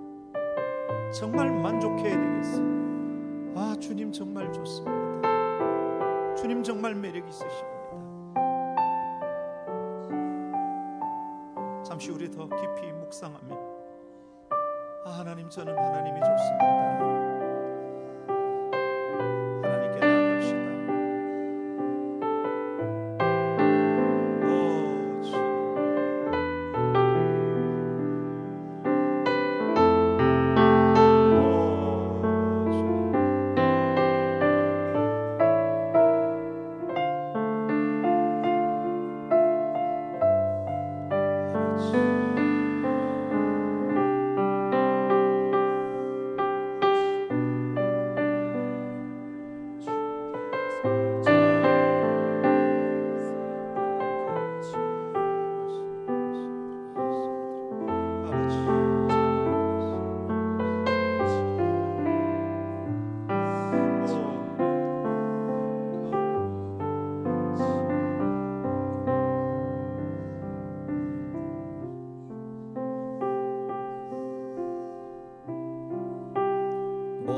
정말 1.13 1.51
만족해야 1.51 2.17
되겠어요. 2.17 2.65
아, 3.57 3.75
주님 3.77 4.13
정말 4.13 4.49
좋습니다. 4.53 6.33
주님 6.35 6.63
정말 6.63 6.95
매력 6.95 7.27
있으십니다. 7.27 7.75
잠시 11.83 12.09
우리 12.09 12.31
더 12.31 12.47
깊이 12.47 12.89
묵상하며 12.93 13.64
하나님 15.17 15.49
저는 15.49 15.77
하나님이 15.77 16.19
좋습니다. 16.19 17.24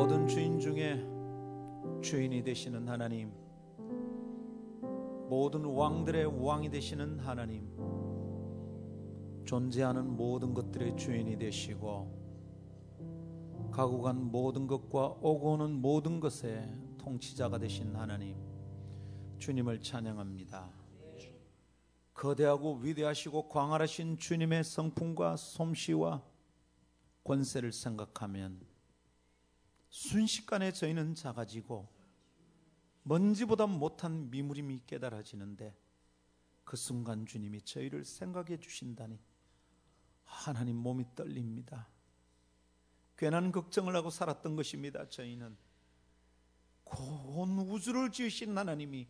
모든 0.07 0.25
주인 0.25 0.57
중에 0.57 1.05
주인이 2.01 2.41
되시는 2.41 2.87
하나님, 2.87 3.29
모든 5.27 5.65
왕들의 5.65 6.45
왕이 6.45 6.69
되시는 6.69 7.19
하나님, 7.19 7.67
존재하는 9.43 10.15
모든 10.15 10.53
것들의 10.53 10.95
주인이 10.95 11.37
되시고, 11.37 12.09
가고 13.69 14.01
간 14.01 14.31
모든 14.31 14.65
것과 14.65 15.07
오고 15.19 15.51
오는 15.51 15.73
모든 15.73 16.21
것의 16.21 16.73
통치자가 16.97 17.57
되신 17.57 17.93
하나님, 17.93 18.37
주님을 19.39 19.81
찬양합니다. 19.81 20.69
거대하고 22.13 22.75
위대하시고 22.75 23.49
광활하신 23.49 24.19
주님의 24.19 24.63
성품과 24.63 25.35
솜씨와 25.35 26.23
권세를 27.25 27.73
생각하면 27.73 28.76
순식간에 29.89 30.71
저희는 30.71 31.15
작아지고 31.15 31.87
먼지보다 33.03 33.67
못한 33.67 34.29
미무림이 34.29 34.81
깨달아지는데 34.85 35.75
그 36.63 36.75
순간 36.75 37.25
주님이 37.25 37.61
저희를 37.61 38.03
생각해 38.03 38.57
주신다니 38.57 39.19
하나님 40.25 40.75
몸이 40.77 41.05
떨립니다. 41.15 41.87
괜한 43.17 43.51
걱정을 43.51 43.95
하고 43.95 44.09
살았던 44.09 44.55
것입니다. 44.57 45.07
저희는 45.07 45.57
온 46.85 47.59
우주를 47.59 48.11
지으신 48.11 48.57
하나님이 48.57 49.07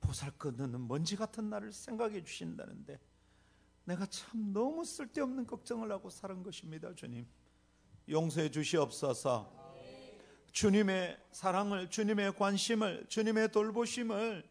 보살것없는 0.00 0.86
먼지 0.86 1.16
같은 1.16 1.50
나를 1.50 1.72
생각해 1.72 2.22
주신다는데 2.22 3.00
내가 3.84 4.06
참 4.06 4.52
너무 4.52 4.84
쓸데없는 4.84 5.46
걱정을 5.46 5.90
하고 5.90 6.10
살은 6.10 6.42
것입니다. 6.42 6.94
주님 6.94 7.26
용서해 8.08 8.50
주시옵소서. 8.50 9.52
주님의 10.52 11.18
사랑을, 11.32 11.90
주님의 11.90 12.34
관심을, 12.36 13.06
주님의 13.08 13.50
돌보심을 13.52 14.48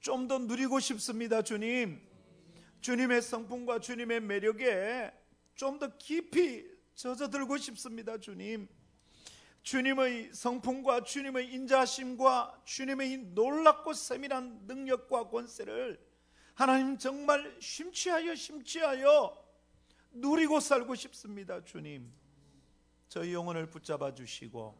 좀 0.00 0.28
더 0.28 0.38
누리고 0.38 0.80
싶습니다, 0.80 1.42
주님. 1.42 2.00
주님의 2.80 3.20
성품과 3.22 3.80
주님의 3.80 4.20
매력에 4.20 5.10
좀 5.56 5.78
더 5.78 5.88
깊이 5.98 6.64
젖어들고 6.94 7.56
싶습니다, 7.58 8.16
주님. 8.18 8.68
주님의 9.62 10.30
성품과 10.32 11.02
주님의 11.04 11.52
인자심과 11.52 12.62
주님의 12.64 13.18
놀랍고 13.34 13.92
세밀한 13.92 14.60
능력과 14.66 15.28
권세를 15.28 16.00
하나님 16.54 16.96
정말 16.96 17.56
심취하여 17.60 18.34
심취하여 18.34 19.36
누리고 20.12 20.60
살고 20.60 20.94
싶습니다, 20.94 21.62
주님. 21.64 22.19
저희 23.10 23.34
영혼을 23.34 23.68
붙잡아 23.68 24.14
주시고 24.14 24.78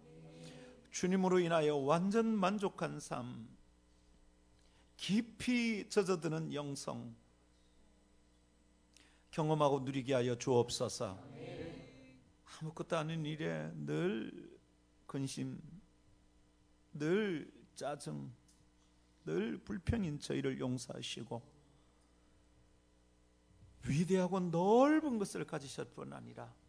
주님으로 0.92 1.40
인하여 1.40 1.74
완전 1.74 2.26
만족한 2.26 3.00
삶, 3.00 3.48
깊이 4.96 5.88
젖어드는 5.88 6.54
영성 6.54 7.12
경험하고 9.32 9.80
누리게 9.80 10.14
하여 10.14 10.38
주옵소서. 10.38 11.18
아무것도 12.60 12.96
아닌 12.98 13.26
일에 13.26 13.68
늘 13.74 14.56
근심, 15.08 15.60
늘 16.92 17.52
짜증, 17.74 18.32
늘 19.24 19.58
불평인 19.58 20.20
저희를 20.20 20.60
용서하시고 20.60 21.42
위대하고 23.88 24.38
넓은 24.38 25.18
것을 25.18 25.44
가지실 25.44 25.86
뿐 25.86 26.12
아니라 26.12 26.59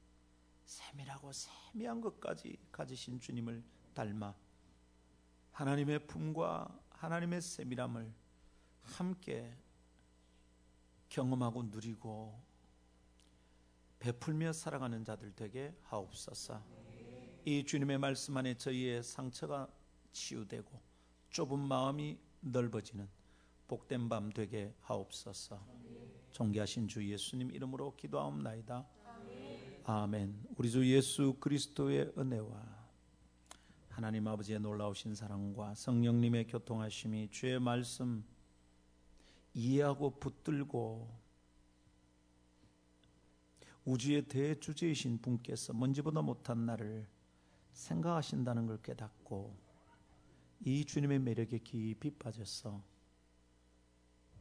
세밀하고 0.65 1.31
세미한 1.31 2.01
것까지 2.01 2.57
가지신 2.71 3.19
주님을 3.19 3.63
닮아 3.93 4.33
하나님의 5.51 6.07
품과 6.07 6.79
하나님의 6.91 7.41
세밀함을 7.41 8.13
함께 8.83 9.55
경험하고 11.09 11.63
누리고 11.63 12.41
베풀며 13.99 14.53
살아가는 14.53 15.03
자들 15.03 15.35
되게 15.35 15.75
하옵소서. 15.83 16.63
이 17.45 17.63
주님의 17.63 17.97
말씀 17.99 18.35
안에 18.37 18.55
저희의 18.55 19.03
상처가 19.03 19.67
치유되고 20.11 20.81
좁은 21.29 21.59
마음이 21.59 22.17
넓어지는 22.39 23.07
복된 23.67 24.09
밤 24.09 24.31
되게 24.31 24.73
하옵소서. 24.81 25.61
존귀하신 26.31 26.87
주 26.87 27.07
예수님 27.07 27.51
이름으로 27.51 27.95
기도하옵나이다. 27.95 28.87
아멘. 29.83 30.45
우리 30.57 30.69
주 30.69 30.87
예수 30.93 31.35
그리스도의 31.39 32.13
은혜와 32.15 32.81
하나님 33.89 34.27
아버지의 34.27 34.59
놀라우신 34.59 35.15
사랑과 35.15 35.73
성령님의 35.73 36.47
교통하심이 36.47 37.29
주의 37.31 37.59
말씀 37.59 38.23
이해하고 39.55 40.19
붙들고 40.19 41.09
우주의 43.85 44.21
대주제이신 44.21 45.19
분께서 45.19 45.73
먼지보다 45.73 46.21
못한 46.21 46.67
나를 46.67 47.07
생각하신다는 47.73 48.67
걸 48.67 48.79
깨닫고 48.83 49.57
이 50.63 50.85
주님의 50.85 51.19
매력에 51.19 51.57
깊이 51.57 52.11
빠져서 52.11 52.83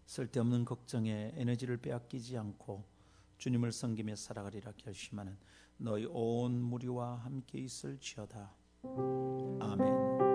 쓸데없는 0.04 0.66
걱정에 0.66 1.32
에너지를 1.36 1.78
빼앗기지 1.78 2.36
않고 2.36 2.99
주님을 3.40 3.72
섬기며 3.72 4.16
살아가리라 4.16 4.72
결심하는 4.76 5.34
너희 5.78 6.04
온 6.10 6.60
무리와 6.60 7.16
함께 7.24 7.58
있을지어다. 7.58 8.52
아멘. 8.84 10.29